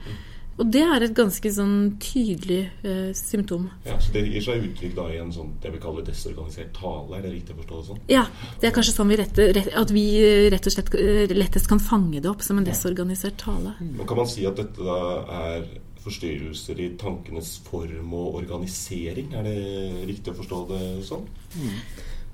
Og 0.56 0.70
det 0.72 0.82
er 0.82 1.04
et 1.04 1.16
ganske 1.16 1.50
sånn 1.52 1.76
tydelig 2.00 2.62
eh, 2.86 3.10
symptom. 3.16 3.66
Ja, 3.84 3.98
Så 4.00 4.14
det 4.14 4.22
gir 4.24 4.44
seg 4.44 4.64
uttrykk 4.70 4.94
da 4.96 5.06
i 5.12 5.18
en 5.20 5.32
sånn 5.34 5.52
det 5.60 5.72
vi 5.74 5.80
kaller 5.82 6.06
desorganisert 6.06 6.72
tale? 6.76 7.18
Er 7.18 7.26
det 7.26 7.32
riktig 7.34 7.56
å 7.56 7.60
forstå 7.60 7.80
det 7.80 7.88
sånn? 7.90 8.00
Ja, 8.12 8.24
det 8.62 8.70
er 8.70 8.76
kanskje 8.76 8.96
sånn 8.96 9.12
vi 9.12 9.18
rette, 9.20 9.48
rett, 9.52 9.68
at 9.76 9.92
vi 9.92 10.06
rett 10.54 10.70
og 10.70 10.76
slett 10.76 10.92
eh, 10.96 11.34
lettest 11.36 11.68
kan 11.68 11.82
fange 11.82 12.22
det 12.24 12.30
opp 12.30 12.44
som 12.46 12.60
en 12.60 12.68
desorganisert 12.68 13.36
tale. 13.42 13.76
Men 13.82 14.08
Kan 14.08 14.22
man 14.22 14.30
si 14.32 14.48
at 14.48 14.56
dette 14.62 14.86
da 14.86 15.00
er 15.42 15.68
forstyrrelser 16.06 16.80
i 16.80 16.92
tankenes 17.00 17.56
form 17.66 18.12
og 18.16 18.40
organisering? 18.40 19.32
Er 19.36 19.44
det 19.46 20.06
riktig 20.08 20.32
å 20.32 20.38
forstå 20.40 20.60
det 20.72 20.82
sånn? 21.08 21.26
Mm. 21.58 21.80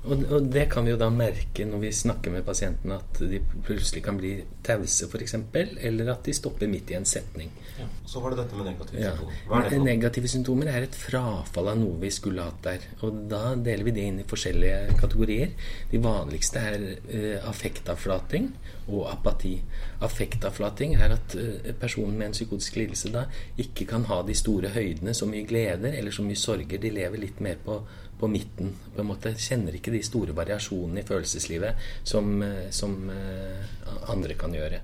Og, 0.03 0.25
og, 0.35 0.47
det 0.51 0.65
kan 0.73 0.83
vi 0.83 0.91
jo 0.91 0.99
da 0.99 1.07
merke 1.15 1.65
når 1.69 1.85
vi 1.85 1.93
snakker 1.95 2.33
med 2.35 2.43
pasientene, 2.47 2.99
at 2.99 3.21
de 3.31 3.39
plutselig 3.63 4.03
kan 4.03 4.17
bli 4.19 4.33
tause 4.67 5.07
f.eks., 5.07 5.37
eller 5.55 6.11
at 6.11 6.27
de 6.27 6.35
stopper 6.35 6.71
midt 6.71 6.91
i 6.91 6.97
en 6.99 7.07
setning. 7.07 7.53
Ja. 7.79 7.87
Så 8.07 8.21
var 8.21 8.35
det 8.35 8.43
dette 8.43 8.59
med 8.59 8.67
negative 8.73 8.99
ja. 8.99 9.13
symptomer. 9.15 9.61
Er 9.61 9.71
det? 9.71 9.81
Negative 9.87 10.33
symptomer 10.33 10.73
er 10.73 10.89
et 10.89 10.99
frafall 10.99 11.71
av 11.71 11.79
noe 11.79 12.01
vi 12.03 12.11
skulle 12.15 12.49
hatt 12.49 12.61
der. 12.67 12.89
Og 13.07 13.23
da 13.31 13.55
deler 13.55 13.87
vi 13.87 13.95
det 13.95 14.09
inn 14.11 14.21
i 14.25 14.27
forskjellige 14.29 14.99
kategorier. 14.99 15.55
De 15.93 16.03
vanligste 16.03 16.67
er 16.73 16.87
uh, 16.91 17.49
affektavflating 17.53 18.51
og 18.91 19.07
apati. 19.13 19.55
Affektavflating 20.03 20.99
er 20.99 21.15
at 21.15 21.39
uh, 21.39 21.73
personen 21.79 22.19
med 22.19 22.33
en 22.33 22.39
psykotisk 22.41 22.83
lidelse 22.83 23.15
da 23.15 23.29
ikke 23.63 23.87
kan 23.95 24.11
ha 24.11 24.25
de 24.27 24.35
store 24.35 24.75
høydene, 24.75 25.15
så 25.15 25.31
mye 25.31 25.47
gleder 25.47 25.95
eller 25.95 26.11
så 26.15 26.27
mye 26.27 26.39
sorger. 26.39 26.83
De 26.83 26.91
lever 26.91 27.23
litt 27.23 27.39
mer 27.45 27.63
på 27.63 27.85
på 28.23 28.31
midten. 28.31 28.71
på 28.95 29.01
en 29.03 29.09
måte 29.09 29.35
Kjenner 29.35 29.75
ikke 29.75 29.91
de 29.91 30.03
store 30.07 30.35
variasjonene 30.37 31.03
i 31.03 31.07
følelseslivet 31.09 31.87
som, 32.07 32.37
eh, 32.46 32.69
som 32.70 32.94
uh, 33.11 34.11
andre 34.15 34.37
kan 34.39 34.55
gjøre. 34.55 34.79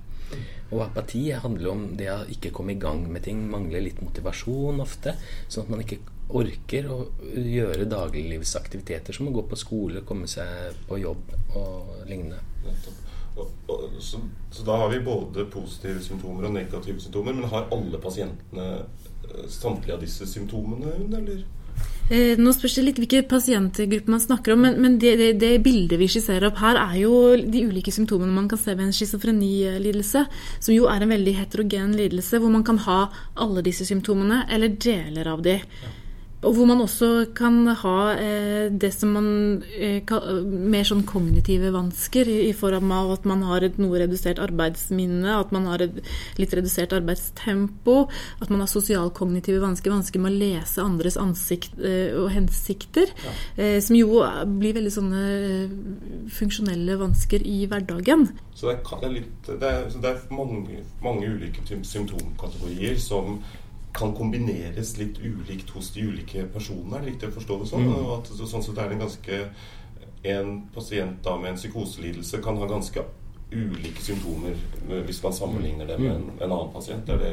Og 0.74 0.82
apati 0.82 1.30
handler 1.30 1.70
om 1.70 1.84
det 1.96 2.08
å 2.12 2.24
ikke 2.34 2.50
komme 2.52 2.74
i 2.74 2.80
gang 2.82 3.04
med 3.08 3.22
ting, 3.24 3.44
mangle 3.50 3.80
litt 3.80 4.00
motivasjon 4.02 4.82
ofte. 4.82 5.14
Sånn 5.46 5.64
at 5.64 5.70
man 5.72 5.84
ikke 5.84 6.00
orker 6.28 6.88
å 6.92 6.98
gjøre 7.32 7.86
dagliglivsaktiviteter 7.88 9.16
som 9.16 9.30
å 9.30 9.36
gå 9.38 9.46
på 9.48 9.56
skole, 9.56 10.02
komme 10.08 10.26
seg 10.28 10.82
på 10.90 10.98
jobb 11.00 11.30
og 11.56 11.94
lignende. 12.10 12.42
Så, 13.38 14.18
så, 14.50 14.64
da 14.66 14.80
har 14.82 14.90
vi 14.90 14.98
både 15.06 15.46
positive 15.52 16.02
symptomer 16.02 16.50
og 16.50 16.56
negative 16.58 17.00
symptomer. 17.00 17.38
Men 17.38 17.52
har 17.54 17.70
alle 17.72 18.02
pasientene 18.02 18.66
eh, 18.82 19.46
samtlige 19.46 19.94
av 19.94 20.02
disse 20.02 20.26
symptomene, 20.26 20.98
eller? 21.06 21.46
Eh, 22.08 22.40
nå 22.40 22.52
spørs 22.56 22.78
det 22.78 22.84
litt 22.86 22.98
hvilke 23.02 23.20
pasientgrupper 23.28 24.14
man 24.14 24.22
snakker 24.22 24.54
om, 24.54 24.62
men, 24.64 24.78
men 24.80 24.96
det, 25.02 25.12
det, 25.20 25.28
det, 25.42 25.52
bildet 25.64 26.00
vi 26.00 26.08
skisserer 26.08 26.48
opp 26.48 26.62
her, 26.62 26.80
er 26.80 26.96
jo 27.02 27.12
de 27.36 27.66
ulike 27.68 27.92
symptomene 27.92 28.32
man 28.32 28.48
kan 28.48 28.60
se 28.60 28.72
ved 28.72 28.86
en 28.86 28.96
schizofrenilidelse, 28.96 30.24
som 30.56 30.72
jo 30.72 30.88
er 30.88 31.04
en 31.04 31.12
veldig 31.12 31.36
heterogen 31.42 31.92
lidelse, 31.98 32.40
hvor 32.40 32.54
man 32.54 32.64
kan 32.64 32.80
ha 32.88 33.00
alle 33.44 33.64
disse 33.66 33.84
symptomene, 33.88 34.46
eller 34.48 34.72
deler 34.80 35.28
av 35.34 35.44
de. 35.44 35.58
Ja. 35.60 35.94
Og 36.46 36.54
hvor 36.54 36.68
man 36.70 36.78
også 36.78 37.08
kan 37.34 37.66
ha 37.80 37.96
eh, 38.14 38.68
det 38.70 38.92
som 38.94 39.10
man 39.16 39.28
eh, 39.74 40.06
Mer 40.38 40.86
sånn 40.86 41.02
kognitive 41.08 41.72
vansker, 41.74 42.30
i, 42.30 42.36
i, 42.46 42.54
form 42.54 42.92
av 42.94 43.10
at 43.16 43.26
man 43.28 43.42
har 43.48 43.66
et 43.66 43.78
noe 43.80 43.98
redusert 43.98 44.38
arbeidsminne, 44.42 45.34
at 45.34 45.50
man 45.54 45.66
har 45.70 45.82
et 45.82 45.98
litt 46.38 46.54
redusert 46.54 46.94
arbeidstempo, 46.94 47.96
at 48.38 48.52
man 48.52 48.62
har 48.62 48.70
sosialkognitive 48.70 49.58
vansker, 49.64 49.90
vansker 49.94 50.22
med 50.22 50.36
å 50.36 50.40
lese 50.44 50.84
andres 50.84 51.18
ansikt 51.18 51.78
eh, 51.82 52.14
og 52.14 52.30
hensikter, 52.34 53.10
ja. 53.24 53.34
Eh, 53.58 53.78
som 53.82 53.98
jo 53.98 54.22
blir 54.60 54.78
veldig 54.78 54.94
sånne 54.94 55.22
eh, 55.34 55.78
funksjonelle 56.38 56.98
vansker 57.02 57.42
i 57.42 57.64
hverdagen. 57.70 58.28
Så 58.54 58.70
det 58.70 58.78
er, 58.78 59.14
litt, 59.14 59.48
det 59.48 59.58
er, 59.58 59.88
det 59.90 60.12
er 60.12 60.22
mange, 60.34 60.84
mange 61.02 61.34
ulike 61.34 61.66
symptomkategorier 61.66 62.98
som 63.02 63.40
kan 63.96 64.14
kombineres 64.16 64.96
litt 64.98 65.20
ulikt 65.22 65.70
hos 65.74 65.92
de 65.94 66.06
ulike 66.08 66.44
personene. 66.52 66.98
Er 66.98 67.04
det 67.04 67.12
riktig 67.12 67.30
å 67.30 67.36
forstå 67.38 67.60
det 67.60 67.70
sånn? 67.70 67.86
Mm. 67.88 68.10
At, 68.18 68.32
sånn 68.36 68.64
sett 68.64 68.78
er 68.78 68.90
det 68.90 68.98
en 68.98 69.06
ganske 69.06 69.44
En 70.26 70.48
pasient 70.74 71.20
da 71.22 71.36
med 71.38 71.52
en 71.52 71.58
psykoselidelse 71.60 72.40
kan 72.42 72.56
ha 72.58 72.66
ganske 72.66 73.04
ulike 73.52 74.02
symptomer 74.02 74.56
hvis 75.06 75.22
man 75.22 75.32
sammenligner 75.32 75.86
det 75.86 75.98
med 76.00 76.10
en, 76.10 76.24
mm. 76.26 76.40
en 76.42 76.52
annen 76.52 76.72
pasient? 76.72 77.08
Er 77.08 77.20
det 77.22 77.30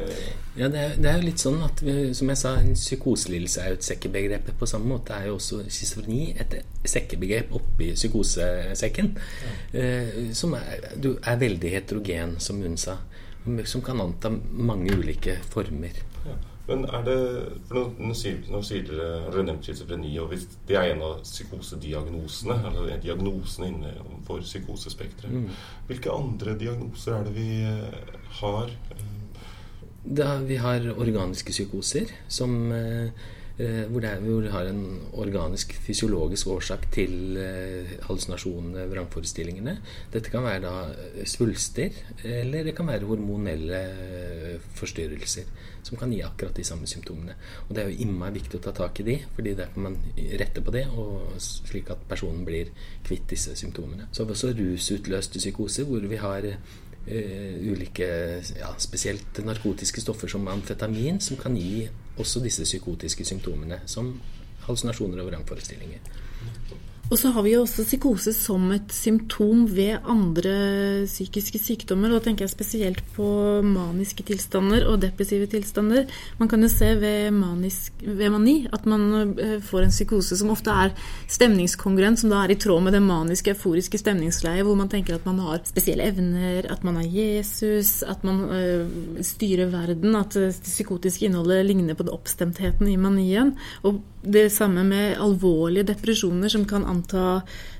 ja, 0.56 0.68
det 0.72 0.80
er, 0.80 0.94
det 0.96 1.10
er, 1.10 1.18
jo 1.18 1.26
litt 1.26 1.42
sånn 1.42 1.58
at 1.66 1.82
vi, 1.84 1.96
som 2.16 2.30
jeg 2.32 2.40
sa, 2.40 2.54
en 2.60 2.78
psykoselidelse 2.78 3.60
er 3.64 3.74
jo 3.74 3.78
et 3.80 3.88
sekkebegrep. 3.88 4.48
På 4.56 4.68
samme 4.70 4.88
måte 4.94 5.16
er 5.16 5.26
jo 5.28 5.34
også 5.36 5.64
schizofreni 5.66 6.30
et 6.40 6.56
sekkebegrep 6.88 7.52
oppi 7.58 7.90
psykosesekken. 7.98 9.12
Ja. 9.18 9.82
Eh, 9.82 10.22
som 10.36 10.56
er, 10.56 10.88
du 10.96 11.16
er 11.18 11.42
veldig 11.42 11.74
heterogen, 11.74 12.36
som 12.40 12.62
hun 12.64 12.78
sa. 12.80 12.96
Som 13.64 13.82
kan 13.86 14.00
anta 14.02 14.30
mange 14.50 14.94
ulike 14.96 15.38
former. 15.52 16.02
Ja. 16.26 16.36
Men 16.66 16.82
er 16.90 17.04
det 17.06 17.18
for 17.68 17.92
Nå, 18.02 18.14
sier, 18.18 18.40
nå 18.50 18.60
sier 18.66 18.86
dere, 18.88 19.10
har 19.22 19.34
dere 19.34 19.46
nevnt 19.46 19.68
schizofreni, 19.68 20.10
og 20.22 20.32
hvis 20.32 20.48
det 20.66 20.78
er 20.78 20.94
en 20.94 21.04
av 21.06 21.20
psykosediagnosene, 21.22 22.56
eller 22.72 22.98
diagnosene 23.02 23.70
innenfor 23.70 24.42
psykosespekteret, 24.42 25.30
mm. 25.30 25.60
hvilke 25.90 26.10
andre 26.10 26.56
diagnoser 26.58 27.20
er 27.20 27.28
det 27.28 27.36
vi 27.36 27.50
eh, 27.70 28.18
har? 28.40 28.74
Da, 30.06 30.36
vi 30.46 30.58
har 30.62 30.90
organiske 30.96 31.54
psykoser 31.54 32.10
som 32.30 32.58
eh, 32.74 33.26
Eh, 33.56 33.86
hvor, 33.88 34.04
er, 34.04 34.18
hvor, 34.20 34.42
det 34.44 34.50
har 34.52 34.66
en 34.68 34.82
organisk, 35.16 35.72
fysiologisk 35.80 36.50
årsak 36.52 36.82
til 36.92 37.38
eh, 37.40 37.94
hallusinasjonene, 38.04 38.84
vrangforestillingene. 38.90 39.78
Dette 40.12 40.28
kan 40.28 40.44
være 40.44 40.60
da 40.66 40.72
eh, 40.92 41.22
svulster, 41.24 41.96
eller 42.20 42.68
det 42.68 42.76
kan 42.76 42.90
være 42.90 43.08
hormonelle 43.08 43.80
forstyrrelser 44.76 45.48
som 45.86 45.96
kan 45.96 46.12
gi 46.12 46.20
akkurat 46.26 46.52
de 46.52 46.66
samme 46.68 46.84
symptomene. 46.90 47.32
Og 47.68 47.74
Det 47.74 47.82
er 47.82 47.88
jo 47.88 48.04
innmari 48.04 48.36
viktig 48.42 48.60
å 48.60 48.64
ta 48.66 48.76
tak 48.76 49.00
i 49.00 49.08
de, 49.08 49.18
fordi 49.38 49.56
der 49.56 49.72
kan 49.72 49.88
man 49.88 50.00
rette 50.36 50.60
på 50.60 50.74
det, 50.76 50.84
slik 51.40 51.88
at 51.94 52.04
personen 52.10 52.44
blir 52.44 52.74
kvitt 53.06 53.24
disse 53.30 53.56
symptomene. 53.56 54.10
Så 54.12 54.24
har 54.24 54.28
vi 54.28 54.36
også 54.36 54.52
rusutløste 54.58 55.40
psykoser, 55.40 55.86
hvor 55.88 56.04
vi 56.10 56.18
har 56.20 56.48
uh, 56.50 57.70
ulike, 57.70 58.08
ja, 58.58 58.72
spesielt 58.82 59.38
narkotiske 59.46 60.02
stoffer 60.02 60.28
som 60.28 60.48
amfetamin, 60.50 61.22
som 61.22 61.38
kan 61.40 61.56
gi 61.56 61.86
også 62.16 62.40
disse 62.40 62.64
psykotiske 62.64 63.24
symptomene, 63.24 63.80
som 63.86 64.20
hallusinasjoner 64.66 65.22
og 65.22 65.30
vrangforestillinger. 65.30 65.98
Og 67.06 67.14
så 67.20 67.30
har 67.30 67.44
vi 67.46 67.52
jo 67.52 67.60
også 67.62 67.84
psykose 67.86 68.32
som 68.34 68.64
et 68.74 68.90
symptom 68.90 69.60
ved 69.70 70.02
andre 70.10 70.54
psykiske 71.06 71.60
sykdommer. 71.62 72.10
Da 72.10 72.18
tenker 72.24 72.42
jeg 72.42 72.50
spesielt 72.50 73.02
på 73.14 73.26
maniske 73.62 74.24
tilstander 74.26 74.88
og 74.90 74.98
depressive 75.04 75.46
tilstander. 75.52 76.10
Man 76.40 76.50
kan 76.50 76.66
jo 76.66 76.70
se 76.72 76.88
ved, 76.98 77.30
manisk, 77.30 78.02
ved 78.02 78.32
mani 78.34 78.56
at 78.74 78.88
man 78.90 79.36
eh, 79.38 79.60
får 79.62 79.86
en 79.86 79.94
psykose 79.94 80.38
som 80.40 80.50
ofte 80.50 80.74
er 80.74 80.96
stemningskongruent, 81.30 82.18
som 82.18 82.34
da 82.34 82.42
er 82.42 82.56
i 82.56 82.58
tråd 82.58 82.82
med 82.82 82.98
det 82.98 83.04
maniske, 83.06 83.54
euforiske 83.54 84.02
stemningsleiet, 84.02 84.66
hvor 84.66 84.74
man 84.74 84.90
tenker 84.90 85.14
at 85.14 85.30
man 85.30 85.38
har 85.46 85.62
spesielle 85.62 86.10
evner, 86.10 86.66
at 86.74 86.82
man 86.82 86.98
er 87.04 87.06
Jesus, 87.06 88.00
at 88.02 88.26
man 88.26 88.42
øh, 88.50 89.22
styrer 89.22 89.70
verden, 89.70 90.18
at 90.18 90.34
det 90.34 90.58
psykotiske 90.58 91.30
innholdet 91.30 91.68
ligner 91.70 91.94
på 91.94 92.10
det 92.10 92.18
oppstemtheten 92.18 92.90
i 92.90 92.98
manien. 92.98 93.54
Og 93.86 94.02
det 94.26 94.48
samme 94.50 94.82
med 94.82 95.14
alvorlige 95.22 95.86
depresjoner 95.86 96.50
som 96.50 96.64
kan 96.66 96.82
anta 96.96 97.24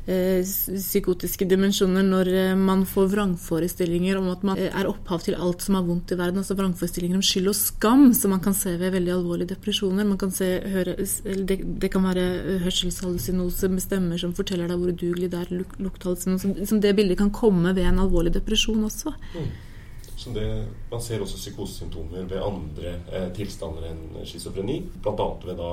eh, 0.06 0.44
psykotiske 0.44 1.48
dimensjoner 1.48 2.06
når 2.06 2.30
eh, 2.32 2.52
man 2.58 2.84
får 2.88 3.10
vrangforestillinger 3.14 4.20
om 4.20 4.30
at 4.32 4.46
man 4.46 4.60
eh, 4.60 4.70
er 4.70 4.88
opphav 4.90 5.24
til 5.26 5.38
alt 5.40 5.64
som 5.64 5.78
er 5.78 5.86
vondt 5.88 6.14
i 6.14 6.18
verden. 6.20 6.42
Altså 6.42 6.56
vrangforestillinger 6.58 7.18
om 7.18 7.26
skyld 7.26 7.50
og 7.52 7.58
skam, 7.58 8.06
som 8.16 8.34
man 8.36 8.42
kan 8.44 8.56
se 8.56 8.76
ved 8.80 8.94
veldig 8.94 9.14
alvorlige 9.16 9.54
depresjoner. 9.54 10.06
Man 10.08 10.20
kan 10.20 10.34
se, 10.34 10.50
høre, 10.76 10.96
det, 10.96 11.60
det, 11.64 11.92
kan 11.92 12.06
være 12.06 12.60
hørselshallusinose 12.64 13.72
med 13.72 13.84
stemmer 13.84 14.20
som 14.20 14.34
forteller 14.36 14.70
deg 14.70 14.80
hvor 14.80 14.94
udugelig 14.94 15.30
det 15.32 15.44
er, 15.44 15.62
lukthallusinose 15.82 16.46
som, 16.46 16.58
som, 16.66 16.82
Det 16.82 16.96
bildet 16.96 17.18
kan 17.18 17.32
komme 17.34 17.74
ved 17.76 17.88
en 17.88 18.02
alvorlig 18.04 18.34
depresjon 18.36 18.84
også. 18.84 19.14
Mm. 19.34 19.54
Så 20.16 20.32
det, 20.32 20.66
Man 20.90 21.02
ser 21.02 21.20
også 21.20 21.36
psykosesymptomer 21.36 22.24
ved 22.24 22.40
andre 22.42 22.94
eh, 23.12 23.28
tilstander 23.36 23.90
enn 23.90 24.24
schizofreni. 24.24 24.80
Bl.a. 25.02 25.26
ved 25.44 25.58
da 25.60 25.70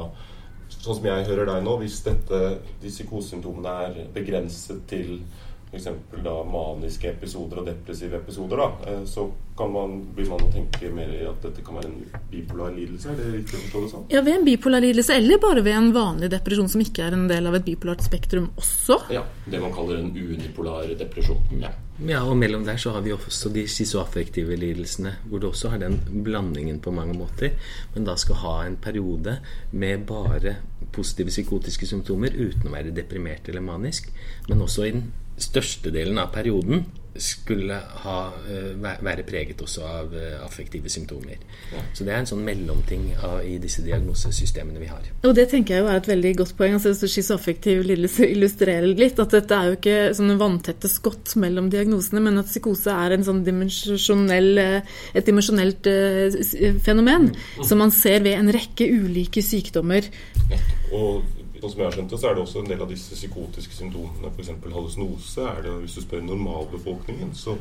sånn 0.81 0.99
som 0.99 1.07
jeg 1.09 1.25
hører 1.29 1.49
deg 1.49 1.63
nå, 1.65 1.77
hvis 1.81 2.01
dette, 2.05 2.43
de 2.81 2.91
psykosesymptomene 2.91 3.73
er 3.87 3.99
begrenset 4.15 4.85
til 4.89 5.19
f.eks. 5.73 5.87
maniske 6.51 7.09
episoder 7.09 7.61
og 7.61 7.67
depressive 7.67 8.19
episoder, 8.19 8.61
da, 8.61 8.91
eh, 8.91 9.05
så 9.09 9.25
kan 9.57 9.71
man, 9.73 9.95
blir 10.15 10.29
man 10.29 10.41
å 10.45 10.49
tenke 10.53 10.89
mer 10.93 11.09
i 11.13 11.23
at 11.25 11.41
dette 11.45 11.63
kan 11.65 11.79
være 11.79 11.89
en 11.89 12.25
bipolar 12.29 12.73
lidelse? 12.75 13.09
Er 13.09 13.19
det 13.19 13.29
riktig 13.39 13.57
å 13.57 13.63
forstå 13.63 13.81
det 13.81 13.91
sånn? 13.93 14.05
Ja, 14.13 14.21
ved 14.25 14.37
en 14.39 14.45
bipolar 14.47 14.85
lidelse, 14.85 15.17
eller 15.17 15.41
bare 15.41 15.65
ved 15.65 15.77
en 15.77 15.89
vanlig 15.95 16.29
depresjon 16.33 16.69
som 16.69 16.83
ikke 16.83 17.07
er 17.07 17.17
en 17.17 17.25
del 17.29 17.49
av 17.49 17.57
et 17.57 17.65
bipolart 17.65 18.05
spektrum 18.05 18.51
også. 18.61 18.99
Ja, 19.13 19.25
det 19.49 19.61
man 19.61 19.73
kaller 19.73 20.01
en 20.01 20.13
unipolar 20.13 20.93
depresjon. 20.99 21.41
Ja. 21.61 21.73
Ja, 22.01 22.23
og 22.25 22.37
mellom 22.37 22.65
der 22.65 22.79
så 22.81 22.95
har 22.95 23.03
vi 23.05 23.13
også 23.13 23.51
de 23.53 23.67
schizoaffektive 23.69 24.55
lidelsene, 24.57 25.15
hvor 25.29 25.39
du 25.39 25.47
også 25.51 25.69
har 25.73 25.81
den 25.83 25.99
blandingen 26.25 26.79
på 26.81 26.91
mange 26.91 27.13
måter, 27.17 27.53
men 27.93 28.07
da 28.07 28.15
skal 28.17 28.41
ha 28.41 28.55
en 28.65 28.77
periode 28.81 29.37
med 29.71 30.07
bare 30.09 30.55
positive 30.93 31.33
psykotiske 31.33 31.87
symptomer 31.89 32.33
uten 32.33 32.69
å 32.69 32.73
være 32.73 32.93
deprimert 32.95 33.47
eller 33.49 33.65
manisk, 33.65 34.09
men 34.49 34.61
også 34.61 34.87
i 34.87 34.95
den 34.97 35.07
største 35.37 35.93
delen 35.93 36.19
av 36.21 36.33
perioden 36.33 36.85
skulle 37.15 37.75
ha, 38.03 38.17
eh, 38.49 38.73
være 39.05 39.23
preget 39.23 39.61
også 39.61 39.83
av 39.85 40.13
eh, 40.17 40.37
affektive 40.41 40.89
symptomer. 40.89 41.37
Ja. 41.71 41.81
Så 41.93 42.05
det 42.07 42.13
er 42.13 42.23
en 42.23 42.29
sånn 42.29 42.41
mellomting 42.45 43.11
av, 43.19 43.43
i 43.45 43.59
disse 43.61 43.83
diagnosesystemene 43.85 44.81
vi 44.81 44.89
har. 44.89 45.05
Og 45.23 45.35
det 45.37 45.45
tenker 45.51 45.75
jeg 45.75 45.83
jo 45.83 45.91
er 45.91 46.01
et 46.01 46.09
veldig 46.09 46.33
godt 46.41 46.55
poeng. 46.57 46.79
altså 46.79 47.09
Schizoaffektiv 47.09 47.83
lidelse 47.85 48.25
illustrerer 48.33 48.89
litt 48.97 49.21
at 49.21 49.35
dette 49.37 49.59
er 49.59 49.69
jo 49.69 49.77
ikke 49.77 49.99
sånne 50.17 50.39
vanntette 50.41 50.89
skott 50.89 51.35
mellom 51.41 51.69
diagnosene, 51.73 52.23
men 52.23 52.41
at 52.41 52.49
psykose 52.49 52.97
er 53.05 53.17
en 53.17 53.27
sånn 53.27 53.43
dimensjonell, 53.45 54.51
eh, 54.57 54.97
et 55.13 55.29
dimensjonelt 55.29 55.91
fenomen 56.83 57.29
mm. 57.29 57.63
som 57.67 57.81
man 57.83 57.93
ser 57.93 58.25
ved 58.25 58.39
en 58.39 58.51
rekke 58.53 58.89
ulike 58.89 59.45
sykdommer. 59.45 60.09
Og 60.93 61.42
Sånn 61.63 61.71
som 61.71 61.79
jeg 61.79 61.87
har 61.87 61.93
skjønt 61.95 62.11
det, 62.11 62.17
så 62.19 62.27
er 62.27 62.33
det 62.35 62.41
også 62.43 62.59
en 62.59 62.65
del 62.67 62.81
av 62.83 62.89
disse 62.91 63.15
psykotiske 63.15 63.75
symptomene, 63.77 64.27
f.eks. 64.35 64.49
hallusinose. 64.73 65.43
er 65.47 65.61
det, 65.63 65.75
Hvis 65.79 65.93
du 65.95 66.01
spør 66.03 66.23
normalbefolkningen, 66.27 67.29
så, 67.39 67.53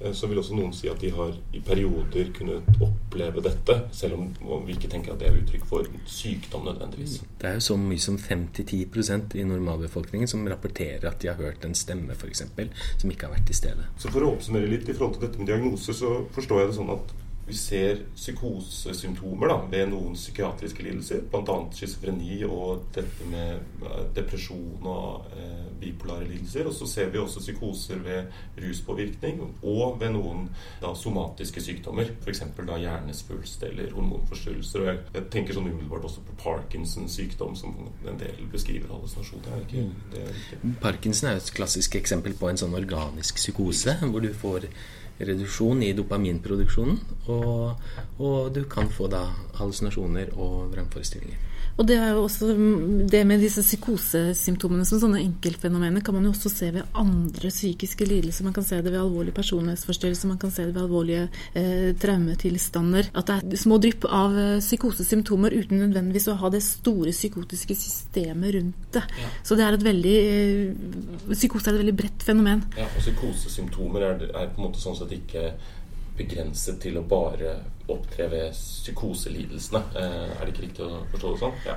eh, 0.00 0.10
så, 0.10 0.26
vil 0.26 0.40
også 0.40 0.56
noen 0.58 0.72
si 0.74 0.88
at 0.90 0.98
de 0.98 1.12
har 1.14 1.30
i 1.54 1.60
perioder 1.62 2.32
kunnet 2.34 2.66
oppleve 2.82 3.44
dette, 3.44 3.76
selv 3.94 4.16
om 4.18 4.64
vi 4.66 4.74
ikke 4.74 4.90
tenker 4.90 5.12
at 5.14 5.22
det 5.22 5.28
er 5.28 5.38
uttrykk 5.38 5.68
for 5.70 5.86
sykdom 6.10 6.66
nødvendigvis. 6.66 7.20
Det 7.38 7.52
er 7.52 7.60
jo 7.60 7.62
så 7.68 7.76
mye 7.78 8.02
som 8.02 8.18
5-10% 8.18 9.38
i 9.38 9.46
normalbefolkningen 9.46 10.26
som 10.26 10.42
rapporterer 10.50 11.06
at 11.06 11.22
de 11.22 11.30
har 11.30 11.38
hørt 11.38 11.62
en 11.62 11.78
stemme, 11.78 12.18
f.eks., 12.18 12.42
som 12.98 13.14
ikke 13.14 13.28
har 13.28 13.36
vært 13.36 13.46
til 13.46 13.60
stede. 13.60 13.86
Så 13.94 14.10
for 14.10 14.26
å 14.26 14.34
oppsummere 14.34 14.74
litt 14.74 14.90
i 14.90 14.98
forhold 14.98 15.20
til 15.20 15.28
dette 15.28 15.38
med 15.38 15.52
diagnoser, 15.52 15.94
så 15.94 16.16
forstår 16.34 16.64
jeg 16.64 16.72
det 16.72 16.78
sånn 16.80 16.92
at 16.98 17.14
vi 17.46 17.54
ser 17.54 18.00
psykosesymptomer 18.16 19.52
da, 19.52 19.56
ved 19.70 19.90
noen 19.92 20.16
psykiatriske 20.18 20.82
lidelser, 20.82 21.20
bl.a. 21.30 21.58
schizofreni 21.70 22.40
og 22.48 22.88
dette 22.96 23.28
med 23.30 23.84
eh, 23.86 24.00
depresjon 24.16 24.88
og 24.90 25.28
eh, 25.36 25.68
bipolare 25.78 26.26
lidelser. 26.26 26.66
Og 26.66 26.74
så 26.74 26.88
ser 26.90 27.12
vi 27.14 27.20
også 27.22 27.44
psykoser 27.44 28.02
ved 28.02 28.34
ruspåvirkning 28.64 29.44
og 29.62 30.00
ved 30.00 30.16
noen 30.16 30.48
da, 30.82 30.90
somatiske 30.98 31.62
sykdommer, 31.62 32.10
f.eks. 32.24 32.42
hjernesvulst 32.66 33.62
eller 33.70 33.94
hormonforstyrrelser. 33.94 34.82
Og 34.82 34.90
jeg, 34.90 35.00
jeg, 35.14 35.28
tenker 35.36 35.54
sånn 35.54 35.70
umiddelbart 35.70 36.10
også 36.10 36.26
på 36.26 36.36
Parkinsons 36.42 37.14
sykdom, 37.14 37.54
som 37.58 37.78
en 37.86 38.20
del 38.20 38.42
beskriver 38.50 38.90
hallusinasjoner. 38.90 39.66
Mm. 39.70 40.76
Parkinson 40.82 41.30
er 41.30 41.38
et 41.38 41.54
klassisk 41.54 41.94
eksempel 42.00 42.34
på 42.34 42.50
en 42.50 42.58
sånn 42.58 42.74
organisk 42.74 43.38
psykose, 43.38 44.00
hvor 44.02 44.24
du 44.24 44.32
får 44.34 44.66
reduksjon 45.18 45.82
i 45.82 45.92
dopaminproduksjonen. 45.96 46.98
Og, 47.32 47.88
og 48.18 48.54
du 48.54 48.64
kan 48.70 48.90
få 48.92 49.08
da 49.12 49.24
hallusinasjoner 49.58 50.34
og 50.36 50.72
vrangforestillinger. 50.74 51.42
Og 51.76 51.84
det 51.84 51.96
er 52.00 52.14
jo 52.14 52.22
også 52.24 52.54
det 53.12 53.20
med 53.28 53.42
disse 53.44 53.60
psykosesymptomene 53.60 54.86
som 54.88 55.00
sånne 55.02 55.20
enkeltfenomener 55.20 56.04
kan 56.04 56.16
man 56.16 56.24
jo 56.24 56.32
også 56.32 56.52
se 56.52 56.70
ved 56.72 56.96
andre 56.96 57.50
psykiske 57.52 58.08
lidelser. 58.08 58.46
Man 58.46 58.56
kan 58.56 58.64
se 58.64 58.78
det 58.80 58.92
ved 58.94 59.02
alvorlige 59.02 59.36
personlighetsforstyrrelser, 59.36 60.30
man 60.30 60.40
kan 60.40 60.54
se 60.54 60.64
det 60.64 60.72
ved 60.72 60.86
alvorlige 60.86 61.26
eh, 61.52 61.90
traumetilstander. 62.00 63.10
At 63.12 63.28
det 63.28 63.58
er 63.58 63.60
små 63.60 63.76
drypp 63.82 64.08
av 64.08 64.38
eh, 64.40 64.54
psykosesymptomer 64.64 65.56
uten 65.58 65.84
nødvendigvis 65.84 66.30
å 66.32 66.38
ha 66.40 66.52
det 66.54 66.62
store 66.64 67.12
psykotiske 67.12 67.76
systemet 67.76 68.56
rundt 68.56 68.90
det. 68.96 69.04
Ja. 69.20 69.32
Så 69.44 69.60
det 69.60 69.66
er 69.66 69.76
et 69.76 69.86
veldig 69.86 70.16
eh, 70.16 70.84
Psykose 71.26 71.68
er 71.68 71.76
et 71.76 71.82
veldig 71.82 71.96
bredt 71.98 72.24
fenomen. 72.24 72.62
Ja, 72.78 72.86
og 72.88 73.02
psykosesymptomer 73.02 74.04
er, 74.06 74.28
er 74.30 74.52
på 74.54 74.62
en 74.62 74.70
måte 74.70 74.80
sånn 74.80 74.96
at 75.04 75.12
ikke 75.12 75.50
begrenset 76.18 76.80
til 76.82 76.98
å 76.98 77.06
bare 77.06 77.56
opptre 77.92 78.26
ved 78.30 78.50
psykoselidelsene. 78.54 79.82
Eh, 79.94 80.30
er 80.34 80.42
det 80.42 80.52
ikke 80.54 80.64
riktig 80.64 80.86
å 80.86 81.04
forstå 81.12 81.32
det 81.32 81.40
sånn? 81.42 81.58
Ja. 81.66 81.76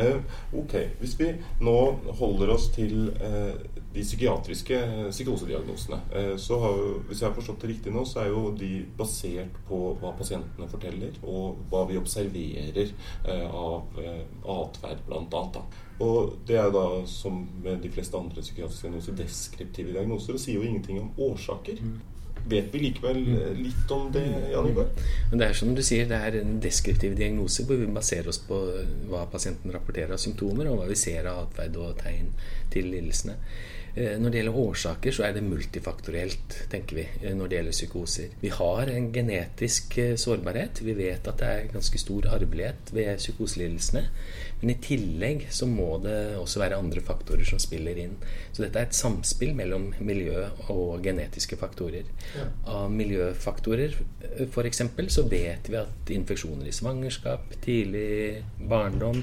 Eh, 0.00 0.38
ok. 0.56 0.74
Hvis 1.00 1.16
vi 1.20 1.28
nå 1.60 1.76
holder 2.20 2.54
oss 2.54 2.70
til 2.72 3.10
eh, 3.12 3.52
de 3.92 4.04
psykiatriske 4.06 4.78
psykosediagnosene, 5.10 5.98
så 6.40 6.56
har, 6.62 6.78
hvis 7.08 7.20
jeg 7.20 7.28
har 7.28 7.34
forstått 7.36 7.60
det 7.60 7.68
riktig 7.74 7.92
nå, 7.92 8.06
så 8.08 8.22
er 8.22 8.30
jo 8.30 8.46
de 8.56 8.70
basert 8.96 9.58
på 9.68 9.80
hva 10.00 10.14
pasientene 10.16 10.68
forteller, 10.70 11.18
og 11.28 11.60
hva 11.68 11.82
vi 11.90 11.98
observerer 12.00 12.94
av 13.52 14.00
atferd, 14.54 15.04
annet. 15.12 15.60
Og 16.00 16.38
det 16.48 16.56
er 16.56 16.72
da, 16.72 16.86
som 17.04 17.44
med 17.60 17.84
de 17.84 17.92
fleste 17.92 18.16
andre 18.16 18.40
psykiatriske 18.40 18.88
diagnoser, 18.88 19.18
deskriptive 19.20 19.92
diagnoser, 19.92 20.38
og 20.38 20.40
sier 20.40 20.56
jo 20.56 20.70
ingenting 20.70 21.02
om 21.02 21.12
årsaker. 21.28 21.84
Mm 22.44 22.52
vet 22.52 22.74
vi 22.74 22.80
likevel 22.82 23.20
eh, 23.36 23.50
litt 23.58 23.90
om 23.94 24.08
det, 24.12 24.24
Jan 24.52 24.68
Ivar? 24.70 24.88
Men 25.30 25.40
det 25.40 25.48
er 25.48 25.58
som 25.58 25.74
du 25.76 25.82
sier, 25.84 26.08
det 26.10 26.18
er 26.18 26.40
en 26.40 26.58
deskriptiv 26.62 27.14
diagnose 27.18 27.66
hvor 27.68 27.80
vi 27.80 27.90
baserer 27.92 28.30
oss 28.32 28.40
på 28.46 28.58
hva 29.10 29.24
pasienten 29.32 29.74
rapporterer 29.74 30.16
av 30.16 30.22
symptomer, 30.22 30.70
og 30.70 30.80
hva 30.80 30.88
vi 30.90 30.98
ser 30.98 31.28
av 31.30 31.46
atferd 31.46 31.78
og 31.82 31.94
tegn 32.02 32.32
til 32.72 32.90
lidelsene. 32.92 33.38
Eh, 33.94 34.14
når 34.16 34.32
det 34.32 34.38
gjelder 34.40 34.56
årsaker, 34.56 35.12
så 35.12 35.24
er 35.26 35.34
det 35.36 35.42
multifaktorielt, 35.44 36.54
tenker 36.72 36.96
vi, 36.96 37.04
eh, 37.20 37.34
når 37.36 37.50
det 37.50 37.58
gjelder 37.58 37.76
psykoser. 37.76 38.36
Vi 38.40 38.48
har 38.48 38.88
en 38.88 39.10
genetisk 39.12 39.98
eh, 39.98 40.14
sårbarhet. 40.16 40.80
Vi 40.80 40.94
vet 40.96 41.28
at 41.28 41.38
det 41.42 41.50
er 41.50 41.68
ganske 41.74 42.00
stor 42.00 42.30
arvelighet 42.32 42.92
ved 42.92 43.20
psykoselidelsene. 43.20 44.06
Men 44.62 44.72
i 44.72 44.78
tillegg 44.80 45.46
så 45.52 45.66
må 45.68 45.98
det 46.00 46.36
også 46.40 46.62
være 46.62 46.80
andre 46.80 47.04
faktorer 47.04 47.44
som 47.44 47.60
spiller 47.60 47.98
inn. 48.00 48.16
Så 48.52 48.64
dette 48.64 48.80
er 48.80 48.88
et 48.88 48.96
samspill 48.96 49.52
mellom 49.58 49.90
miljø 50.00 50.46
og 50.72 51.02
genetiske 51.04 51.58
faktorer. 51.60 52.08
Ja. 52.38 52.48
Av 52.72 52.92
miljøfaktorer 52.92 53.98
f.eks. 54.46 54.82
så 55.12 55.26
vet 55.28 55.68
vi 55.68 55.76
at 55.76 56.12
infeksjoner 56.14 56.70
i 56.70 56.72
svangerskap, 56.72 57.58
tidlig 57.60 58.44
barndom 58.70 59.20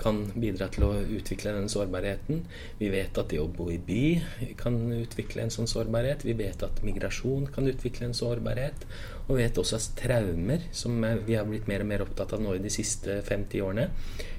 kan 0.00 0.22
bidra 0.32 0.70
til 0.72 0.86
å 0.86 0.90
utvikle 1.02 1.52
den 1.56 1.68
sårbarheten. 1.72 2.44
Vi 2.80 2.88
vet 2.92 3.18
at 3.20 3.30
det 3.32 3.40
å 3.42 3.48
bo 3.52 3.68
i 3.72 3.78
by 3.78 4.54
kan 4.60 4.78
utvikle 4.96 5.44
en 5.44 5.52
sånn 5.54 5.68
sårbarhet. 5.70 6.24
Vi 6.24 6.36
vet 6.38 6.64
at 6.66 6.82
migrasjon 6.86 7.50
kan 7.54 7.68
utvikle 7.68 8.08
en 8.08 8.16
sårbarhet. 8.16 8.86
Og 9.28 9.36
vi 9.36 9.44
vet 9.44 9.60
også 9.62 9.78
at 9.78 9.92
traumer, 10.00 10.64
som 10.74 10.96
vi 11.26 11.36
har 11.38 11.46
blitt 11.46 11.68
mer 11.70 11.84
og 11.84 11.90
mer 11.92 12.04
opptatt 12.06 12.34
av 12.34 12.42
nå 12.42 12.56
i 12.56 12.64
de 12.64 12.72
siste 12.72 13.20
50 13.28 13.62
årene, 13.62 13.86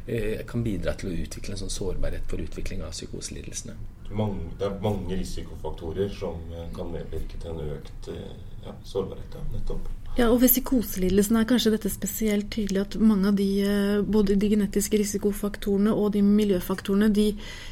eh, 0.08 0.42
kan 0.48 0.66
bidra 0.66 0.98
til 1.00 1.12
å 1.12 1.18
utvikle 1.24 1.56
en 1.56 1.64
sånn 1.64 1.74
sårbarhet 1.74 2.28
for 2.28 2.44
utvikling 2.44 2.84
av 2.84 2.92
psykoselidelsene. 2.98 3.78
Det 4.12 4.68
er 4.68 4.82
mange 4.84 5.16
risikofaktorer 5.16 6.12
som 6.12 6.42
eh, 6.52 6.68
kan 6.76 6.92
medvirke 6.92 7.40
til 7.40 7.54
en 7.54 7.76
økt 7.78 8.12
eh, 8.12 8.36
ja, 8.66 8.76
sårbarhet. 8.84 9.38
Ja, 9.40 9.48
nettopp. 9.54 9.88
Ja, 10.18 10.26
og 10.28 10.42
Ved 10.42 10.50
psykoselidelsen 10.52 11.38
er 11.40 11.46
kanskje 11.48 11.72
dette 11.72 11.88
spesielt 11.88 12.50
tydelig 12.52 12.82
at 12.82 12.96
mange 13.00 13.30
av 13.30 13.36
de, 13.38 13.46
eh, 13.64 14.02
både 14.04 14.36
de 14.36 14.50
genetiske 14.52 14.98
risikofaktorene 15.00 15.94
og 15.96 16.12
de 16.12 16.22
miljøfaktorene 16.22 17.08
de 17.16 17.30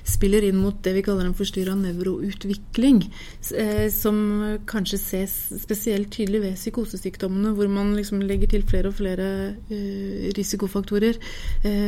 spiller 0.08 0.48
inn 0.48 0.56
mot 0.56 0.78
det 0.82 0.94
vi 0.96 1.02
kaller 1.04 1.28
en 1.28 1.36
forstyrra 1.36 1.76
nevroutvikling, 1.76 3.02
eh, 3.52 3.90
som 3.92 4.56
kanskje 4.66 5.00
ses 5.00 5.34
spesielt 5.60 6.12
tydelig 6.12 6.42
ved 6.42 6.56
psykosesykdommene, 6.56 7.52
hvor 7.58 7.68
man 7.68 7.94
liksom 7.98 8.22
legger 8.22 8.48
til 8.48 8.64
flere 8.64 8.88
og 8.88 8.96
flere 8.96 9.58
eh, 9.70 10.32
risikofaktorer, 10.32 11.20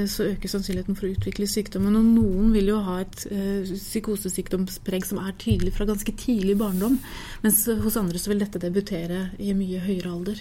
så 0.05 0.35
øker 0.35 0.49
sannsynligheten 0.49 0.97
for 0.97 1.07
å 1.07 1.15
utvikle 1.15 1.47
sykdommen. 1.47 1.95
Og 1.95 2.03
noen 2.03 2.51
vil 2.51 2.67
jo 2.67 2.81
ha 2.81 2.99
et 2.99 3.23
psykosesykdomspreg 3.71 5.05
som 5.05 5.17
er 5.19 5.31
tydelig 5.39 5.73
fra 5.73 5.85
ganske 5.85 6.11
tidlig 6.11 6.57
barndom, 6.57 6.99
mens 7.41 7.65
hos 7.65 7.97
andre 7.97 8.19
så 8.19 8.33
vil 8.33 8.43
dette 8.43 8.59
debutere 8.59 9.29
i 9.39 9.53
mye 9.53 9.79
høyere 9.79 10.11
alder. 10.11 10.40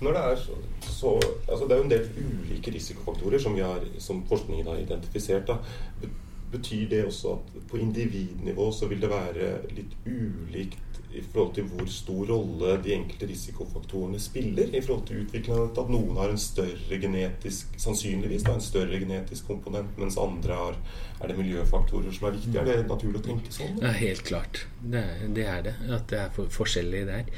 Når 0.00 0.12
det 0.12 0.22
er 0.22 0.36
så, 0.36 0.56
så 0.80 1.12
altså 1.48 1.64
Det 1.64 1.72
er 1.72 1.78
jo 1.78 1.84
en 1.84 1.90
del 1.90 2.08
ulike 2.20 2.72
risikofaktorer 2.74 3.40
som, 3.40 3.54
har, 3.56 3.84
som 3.98 4.22
forskningen 4.28 4.66
har 4.66 4.82
identifisert. 4.82 5.48
Da. 5.48 6.10
Betyr 6.52 6.88
det 6.90 7.04
også 7.06 7.32
at 7.38 7.54
på 7.70 7.80
individnivå 7.80 8.68
så 8.72 8.86
vil 8.90 9.00
det 9.02 9.10
være 9.10 9.48
litt 9.76 9.96
ulikt 10.06 10.95
i 11.16 11.24
forhold 11.24 11.54
til 11.56 11.68
hvor 11.70 11.88
stor 11.90 12.30
rolle 12.30 12.76
de 12.84 12.94
enkelte 12.96 13.28
risikofaktorene 13.30 14.20
spiller 14.20 14.72
i 14.74 14.82
forhold 14.84 15.06
til 15.08 15.24
utviklingen 15.24 15.72
At 15.76 15.90
noen 15.92 16.20
har 16.20 16.32
en 16.32 16.40
større 16.40 17.00
genetisk 17.00 17.76
sannsynligvis 17.80 18.46
da, 18.46 18.56
en 18.56 18.64
større 18.64 19.00
genetisk 19.00 19.48
komponent, 19.48 19.96
mens 20.00 20.18
andre 20.20 20.60
har 20.60 20.80
er 21.16 21.30
det 21.30 21.36
miljøfaktorer 21.38 22.12
som 22.12 22.26
er 22.28 22.34
viktige? 22.36 22.60
Er 22.60 22.82
det 22.82 22.90
naturlig 22.90 23.22
å 23.22 23.24
tenke 23.24 23.52
sånn? 23.54 23.78
Ja, 23.80 23.92
helt 23.96 24.20
klart. 24.26 24.66
Det 24.82 25.00
er, 25.00 25.22
det 25.32 25.46
er 25.48 25.62
det. 25.64 25.72
At 25.96 26.04
det 26.12 26.18
er 26.20 26.34
for, 26.34 26.50
forskjellig 26.52 27.00
der. 27.08 27.30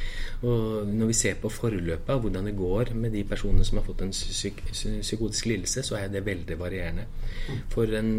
Og 0.42 0.90
når 0.90 1.12
vi 1.12 1.18
ser 1.20 1.38
på 1.38 1.50
forløpet 1.52 2.10
av 2.10 2.24
hvordan 2.24 2.50
det 2.50 2.56
går 2.58 2.90
med 2.98 3.14
de 3.14 3.22
personene 3.28 3.66
som 3.66 3.78
har 3.78 3.86
fått 3.86 4.02
en 4.02 4.10
psyk 4.14 4.64
psykotisk 4.72 5.46
lidelse, 5.52 5.86
så 5.86 6.00
er 6.00 6.10
det 6.10 6.26
veldig 6.26 6.58
varierende. 6.58 7.06
For 7.70 7.94
en 8.00 8.10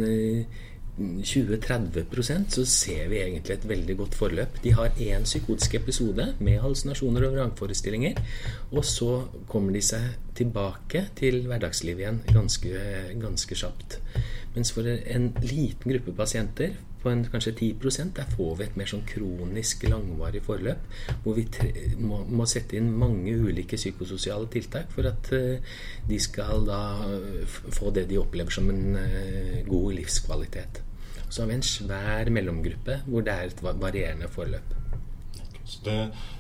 20-30% 0.99 2.55
så 2.57 2.65
ser 2.67 3.07
vi 3.11 3.21
egentlig 3.21 3.55
et 3.55 3.67
veldig 3.69 3.95
godt 4.01 4.17
forløp. 4.19 4.59
De 4.63 4.73
har 4.75 4.97
én 4.99 5.23
psykotisk 5.23 5.77
episode 5.79 6.25
med 6.39 6.59
hallusinasjoner 6.59 7.27
og 7.27 7.37
vrangforestillinger. 7.37 8.19
Og 8.71 8.83
så 8.85 9.23
kommer 9.47 9.75
de 9.75 9.83
seg 9.85 10.19
tilbake 10.35 11.05
til 11.19 11.45
hverdagslivet 11.47 12.03
igjen 12.03 12.21
ganske, 12.33 12.83
ganske 13.21 13.55
kjapt. 13.55 13.99
Mens 14.55 14.73
for 14.75 14.87
en 14.87 15.31
liten 15.45 15.93
gruppe 15.93 16.15
pasienter, 16.17 16.75
på 16.99 17.09
en, 17.09 17.23
kanskje 17.31 17.53
10 17.55 18.11
der 18.15 18.27
får 18.35 18.55
vi 18.59 18.65
et 18.65 18.75
mer 18.75 18.89
sånn 18.91 19.05
kronisk, 19.07 19.85
langvarig 19.87 20.41
forløp. 20.43 20.81
Hvor 21.23 21.37
vi 21.37 21.45
må, 21.95 22.25
må, 22.27 22.47
sette 22.49 22.75
inn 22.75 22.91
mange 22.91 23.37
ulike 23.39 23.79
psykososiale 23.79 24.49
tiltak 24.51 24.91
for 24.91 25.07
at 25.07 25.31
uh, 25.31 25.79
de 26.09 26.19
skal 26.19 26.67
da 26.67 26.81
få 27.71 27.93
det 27.95 28.09
de 28.09 28.19
opplever 28.19 28.51
som 28.51 28.67
en 28.73 28.99
uh, 28.99 29.63
god 29.69 29.95
livskvalitet. 30.01 30.83
Så 31.29 31.43
har 31.43 31.51
vi 31.51 31.59
en 31.59 31.65
svær 31.65 32.29
mellomgruppe 32.33 33.01
hvor 33.05 33.25
det 33.25 33.33
er 33.33 33.49
et 33.49 33.63
varierende 33.63 34.29
forløp. 34.33 34.75
Så 35.69 35.83
det, 35.85 35.97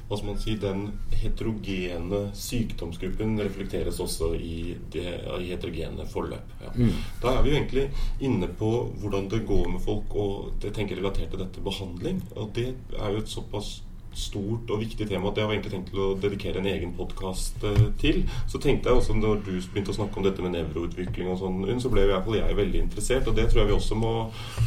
hva 0.09 0.17
skal 0.17 0.29
man 0.31 0.39
si, 0.41 0.55
Den 0.57 0.85
heterogene 1.19 2.21
sykdomsgruppen 2.33 3.35
reflekteres 3.43 3.99
også 4.01 4.31
i, 4.33 4.73
det, 4.93 5.05
i 5.37 5.51
heterogene 5.51 6.07
forløp. 6.09 6.55
Ja. 6.63 6.71
Mm. 6.75 6.95
Da 7.21 7.35
er 7.35 7.43
vi 7.45 7.53
jo 7.53 7.59
egentlig 7.59 7.85
inne 8.25 8.49
på 8.61 8.71
hvordan 9.01 9.29
det 9.29 9.43
går 9.49 9.69
med 9.75 9.83
folk, 9.85 10.15
og 10.15 10.55
det 10.63 10.73
tenker 10.73 10.97
relatert 10.97 11.29
til 11.33 11.43
dette 11.43 11.61
behandling. 11.65 12.23
Og 12.35 12.49
det 12.55 12.71
er 12.97 13.13
jo 13.13 13.21
et 13.21 13.29
såpass 13.29 13.77
stort 14.15 14.71
og 14.73 14.81
viktig 14.81 15.07
tema 15.09 15.29
at 15.29 15.37
jeg 15.37 15.45
har 15.45 15.53
egentlig 15.53 15.71
tenkt 15.73 15.91
til 15.93 16.01
å 16.03 16.09
dedikere 16.19 16.61
en 16.61 16.69
egen 16.71 16.93
podkast 16.97 17.63
eh, 17.67 17.85
til. 18.01 18.21
Så 18.49 18.61
tenkte 18.61 18.89
jeg 18.89 19.01
også 19.01 19.15
når 19.17 19.41
du 19.45 19.51
begynte 19.55 19.93
å 19.93 19.97
snakke 19.99 20.19
om 20.19 20.25
dette 20.25 20.43
med 20.45 20.55
nevroutvikling 20.55 21.31
og 21.33 21.39
sånn, 21.41 21.63
så 21.81 21.91
ble 21.93 22.05
i 22.05 22.11
hvert 22.11 22.25
fall 22.25 22.39
jeg 22.39 22.59
veldig 22.59 22.83
interessert. 22.83 23.29
Og 23.29 23.37
det 23.37 23.49
tror 23.49 23.63
jeg 23.63 23.71
vi 23.71 23.77
også 23.77 23.99
må 23.99 24.13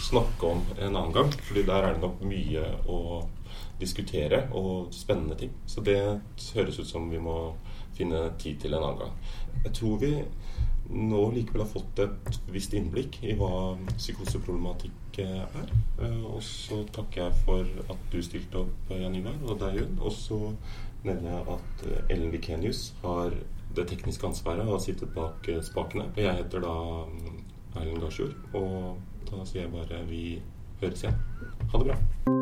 snakke 0.08 0.54
om 0.54 0.64
en 0.78 0.90
annen 0.90 1.14
gang, 1.16 1.32
fordi 1.48 1.66
der 1.68 1.88
er 1.88 1.96
det 1.96 2.04
nok 2.04 2.22
mye 2.26 2.66
å 2.86 3.02
diskutere 3.82 4.44
og 4.58 4.92
spennende 4.94 5.36
ting. 5.38 5.52
Så 5.66 5.82
det 5.84 5.98
høres 6.54 6.78
ut 6.78 6.88
som 6.88 7.10
vi 7.10 7.20
må 7.22 7.54
finne 7.96 8.28
tid 8.40 8.62
til 8.62 8.76
en 8.76 8.86
annen 8.86 9.02
gang. 9.04 9.16
Jeg 9.66 9.74
tror 9.78 9.98
vi 10.02 10.14
nå 10.92 11.22
likevel 11.32 11.64
har 11.64 11.70
fått 11.70 12.02
et 12.04 12.40
visst 12.52 12.74
innblikk 12.76 13.20
i 13.24 13.36
hva 13.38 13.76
psykoseproblematikk 13.96 15.01
er. 15.18 15.72
Eh, 16.00 16.24
og 16.24 16.42
så 16.42 16.82
takker 16.92 17.24
jeg 17.24 17.32
for 17.44 17.92
at 17.92 18.06
du 18.12 18.20
stilte 18.24 18.64
opp, 18.64 18.90
Jan 18.90 19.16
Ivar, 19.18 19.38
og 19.46 19.60
deg, 19.60 19.80
Jun. 19.80 19.98
Og 20.00 20.12
så 20.16 20.38
nevner 21.04 21.30
jeg 21.30 21.56
at 21.56 21.86
eh, 21.86 22.14
Ellen 22.16 22.32
Vikenius 22.32 22.92
har 23.02 23.34
det 23.76 23.88
tekniske 23.88 24.26
ansvaret 24.26 24.66
og 24.66 24.76
har 24.76 24.84
bak 25.14 25.48
eh, 25.48 25.62
spakene. 25.64 26.10
Jeg 26.16 26.36
heter 26.42 26.64
da 26.64 26.76
mm, 27.08 27.42
Erlend 27.76 28.04
Garsjord, 28.04 28.36
og 28.54 28.98
da 29.30 29.44
sier 29.48 29.66
jeg 29.66 29.74
bare 29.74 30.04
vi 30.08 30.24
høres 30.82 31.04
igjen. 31.04 31.20
Ha 31.72 31.78
det 31.78 31.92
bra. 31.92 32.41